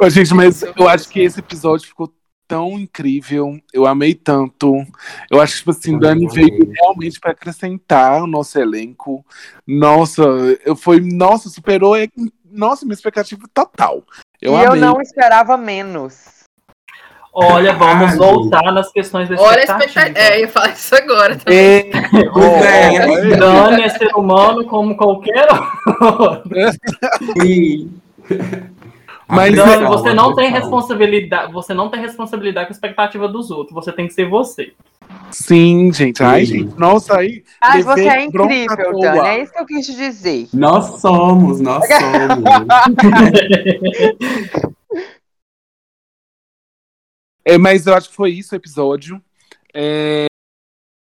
[0.00, 2.12] Ô, gente, mas eu acho que esse episódio ficou
[2.48, 3.58] tão incrível.
[3.72, 4.74] Eu amei tanto.
[5.30, 9.24] Eu acho que, tipo assim, Dani veio realmente para acrescentar o nosso elenco.
[9.66, 10.22] Nossa,
[10.64, 12.08] eu fui, nossa, superou, é,
[12.50, 14.02] nossa, minha expectativa total.
[14.40, 14.80] Eu e eu amei.
[14.80, 16.41] não esperava menos.
[17.34, 20.00] Olha, vamos Ai, voltar nas questões da Olha a expectativa.
[20.00, 20.34] expectativa.
[20.34, 21.58] É, eu falar isso agora também.
[21.58, 21.90] É,
[22.30, 23.36] Pois é.
[23.36, 25.46] Dani é ser humano como qualquer
[26.00, 26.50] outro.
[27.40, 27.90] Sim.
[29.26, 33.50] Mas- Dani, Atenção, você não tem responsabilidade, você não tem responsabilidade com a expectativa dos
[33.50, 33.74] outros.
[33.74, 34.74] Você tem que ser você.
[35.30, 36.22] sim, gente.
[36.22, 36.64] Ai, Sim.
[36.64, 36.78] gente.
[36.78, 37.42] Nossa, aí.
[37.64, 39.26] Levei você é bronca incrível, Dani.
[39.28, 40.48] É isso que eu quis te dizer.
[40.52, 42.44] Nós somos, nós somos.
[47.44, 49.22] É, mas eu acho que foi isso o episódio.
[49.74, 50.26] É,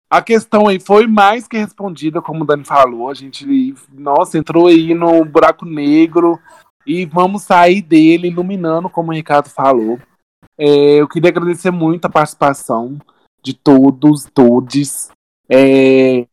[0.10, 3.10] a questão aí foi mais que respondida, como o Dani falou.
[3.10, 3.46] A gente,
[3.94, 6.40] nossa, entrou aí no buraco negro
[6.86, 10.00] e vamos sair dele iluminando, como o Ricardo falou.
[10.58, 13.00] É, eu queria agradecer muito a participação
[13.42, 15.10] de todos, todes.
[15.50, 16.28] É,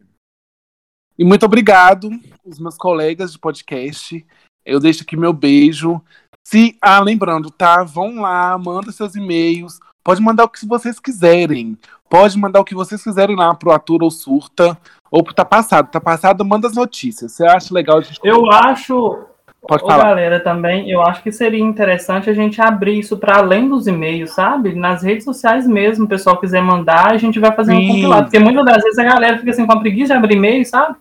[1.18, 2.10] E muito obrigado,
[2.44, 4.26] os meus colegas de podcast.
[4.64, 6.02] Eu deixo aqui meu beijo.
[6.46, 7.82] Se, ah, lembrando, tá?
[7.84, 9.78] Vão lá, manda seus e-mails.
[10.02, 11.76] Pode mandar o que vocês quiserem.
[12.08, 14.76] Pode mandar o que vocês quiserem lá pro Atura ou Surta.
[15.10, 15.90] Ou pro Tá Passado.
[15.90, 17.32] Tá Passado, manda as notícias.
[17.32, 18.20] Você acha legal a gente...
[18.22, 19.26] Eu acho,
[19.66, 20.04] Pode Ô, falar.
[20.04, 24.30] galera, também, eu acho que seria interessante a gente abrir isso para além dos e-mails,
[24.30, 24.74] sabe?
[24.74, 27.88] Nas redes sociais mesmo, o pessoal quiser mandar, a gente vai fazer um Sim.
[27.88, 28.22] compilado.
[28.24, 30.96] Porque muitas das vezes a galera fica assim com a preguiça de abrir e-mail, sabe?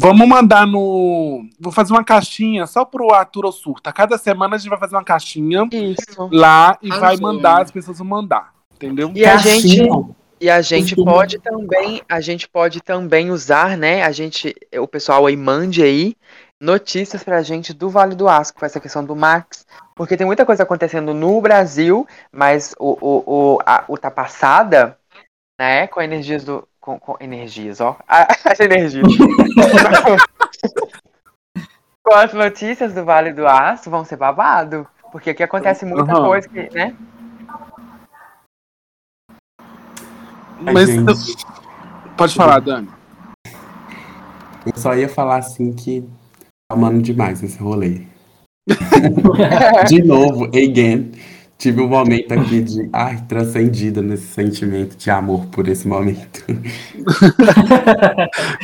[0.00, 1.44] Vamos mandar no.
[1.60, 3.92] Vou fazer uma caixinha só pro Atura ou Surta.
[3.92, 6.26] Cada semana a gente vai fazer uma caixinha Isso.
[6.32, 7.20] lá e vai Arrasou.
[7.20, 8.54] mandar, as pessoas vão mandar.
[8.76, 9.12] Entendeu?
[9.14, 10.08] E a gente, Caixinha.
[10.40, 11.12] e a gente Costuma.
[11.12, 14.02] pode também, a gente pode também usar, né?
[14.02, 16.16] A gente, o pessoal aí mande aí
[16.58, 20.46] notícias pra gente do Vale do Aço, com essa questão do Max, porque tem muita
[20.46, 24.96] coisa acontecendo no Brasil, mas o o o, a, o tá passada,
[25.60, 25.86] né?
[25.88, 29.06] Com energias do com, com energias, ó, as energias.
[32.02, 36.24] com as notícias do Vale do Aço vão ser babado, porque aqui acontece muita Aham.
[36.24, 36.96] coisa que, né?
[40.60, 41.36] Mas gente,
[42.16, 42.88] pode falar, Dani.
[44.66, 48.02] eu só ia falar assim que tá amando demais esse rolê.
[49.88, 51.12] De novo, again,
[51.60, 56.42] tive um momento aqui de, ai, transcendida nesse sentimento de amor por esse momento.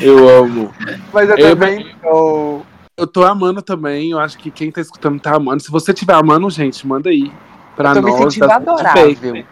[0.01, 0.70] Eu amo.
[1.12, 2.60] Mas eu Eu- também tô.
[2.97, 4.12] Eu tô amando também.
[4.12, 5.62] Eu acho que quem tá escutando tá amando.
[5.62, 7.31] Se você estiver amando, gente, manda aí.
[7.77, 8.20] Pra Tô me nós.
[8.32, 9.44] sentindo dá adorável.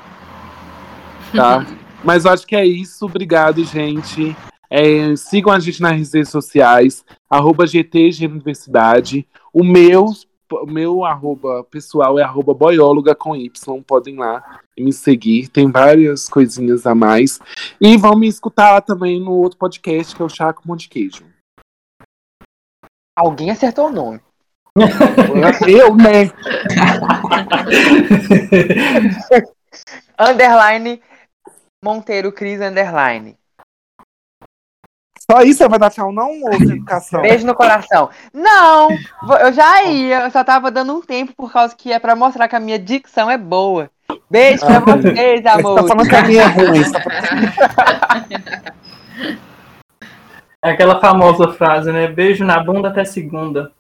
[1.34, 1.66] Tá?
[2.02, 3.04] Mas eu acho que é isso.
[3.04, 4.34] Obrigado, gente.
[4.70, 7.04] É, sigam a gente nas redes sociais.
[7.28, 9.26] Arroba GTG Universidade.
[9.52, 10.06] O meu,
[10.66, 13.82] meu arroba pessoal é arroba boióloga com Y.
[13.82, 15.48] Podem lá me seguir.
[15.48, 17.38] Tem várias coisinhas a mais.
[17.80, 21.24] E vão me escutar também no outro podcast, que é o Chaco Monte Queijo.
[23.16, 24.20] Alguém acertou o nome.
[25.68, 26.32] Eu, né?
[30.18, 31.00] Underline
[31.84, 33.36] Monteiro Cris Underline.
[35.30, 37.22] Só isso você vai dar tchau, não, ou sem educação?
[37.22, 38.10] Beijo no coração.
[38.32, 38.88] Não,
[39.40, 42.46] eu já ia, eu só tava dando um tempo por causa que é pra mostrar
[42.46, 43.90] que a minha dicção é boa.
[44.30, 45.76] Beijo pra vocês, Você amor.
[45.80, 46.84] tá falando que a minha é ruim.
[46.84, 48.74] você tá falando-
[50.62, 52.06] É aquela famosa frase, né?
[52.06, 53.70] Beijo na bunda até segunda.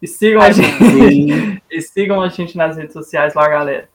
[0.00, 1.62] E sigam a gente.
[1.70, 3.88] E sigam a gente nas redes sociais lá, galera.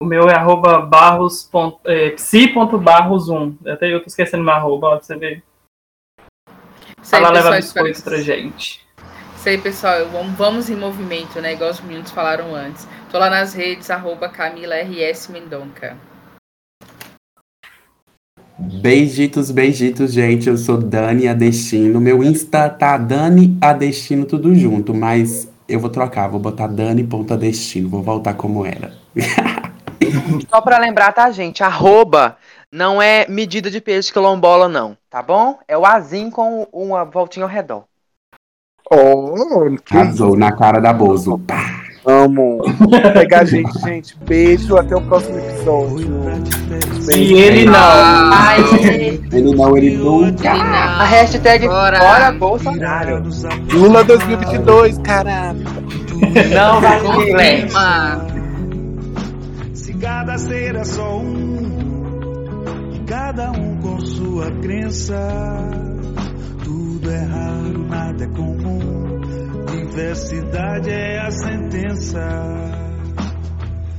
[0.00, 1.42] O meu é arroba barros.
[1.50, 3.56] ponto- é, psi.barros1.
[3.66, 5.42] Até eu tô esquecendo meu arroba, ó, pra você ver.
[7.04, 8.80] Isso aí, lá pessoal, espero biscoitos que- pra gente.
[9.36, 10.08] Isso aí, pessoal.
[10.10, 11.52] Vamos, vamos em movimento, né?
[11.52, 12.88] Igual os meninos falaram antes.
[13.10, 15.96] Tô lá nas redes, arroba Camila RS Mendonca.
[18.58, 20.48] Beijitos, beijitos, gente.
[20.48, 22.00] Eu sou Dani Adestino.
[22.00, 28.02] Meu Insta tá Dani Adestino, tudo junto, mas eu vou trocar, vou botar Dani.adestino, vou
[28.02, 28.94] voltar como era.
[30.48, 31.62] Só pra lembrar, tá, gente?
[31.62, 32.36] Arroba
[32.74, 35.56] não é medida de peixe quilombola, não, tá bom?
[35.68, 37.84] É o azinho com uma voltinha ao redor.
[38.90, 39.34] Oh,
[39.84, 41.38] que na cara da Bozo.
[41.38, 41.84] Pá.
[42.04, 42.60] amo.
[43.14, 44.18] Pegar a gente, gente.
[44.18, 46.08] Beijo, até o próximo episódio.
[47.12, 47.78] E ele não.
[47.78, 48.58] Ai,
[49.32, 50.50] Ele não, ele nunca.
[50.50, 52.32] a hashtag Bora.
[52.32, 53.22] Bolsonaro.
[53.72, 55.60] Lula 2022, caralho.
[56.52, 57.62] Não vacile.
[57.62, 58.26] Confirma.
[59.72, 61.93] Se cada ser é só um,
[63.06, 65.18] cada um com sua crença,
[66.62, 69.20] tudo é raro, nada é comum.
[69.66, 72.93] Diversidade é a sentença.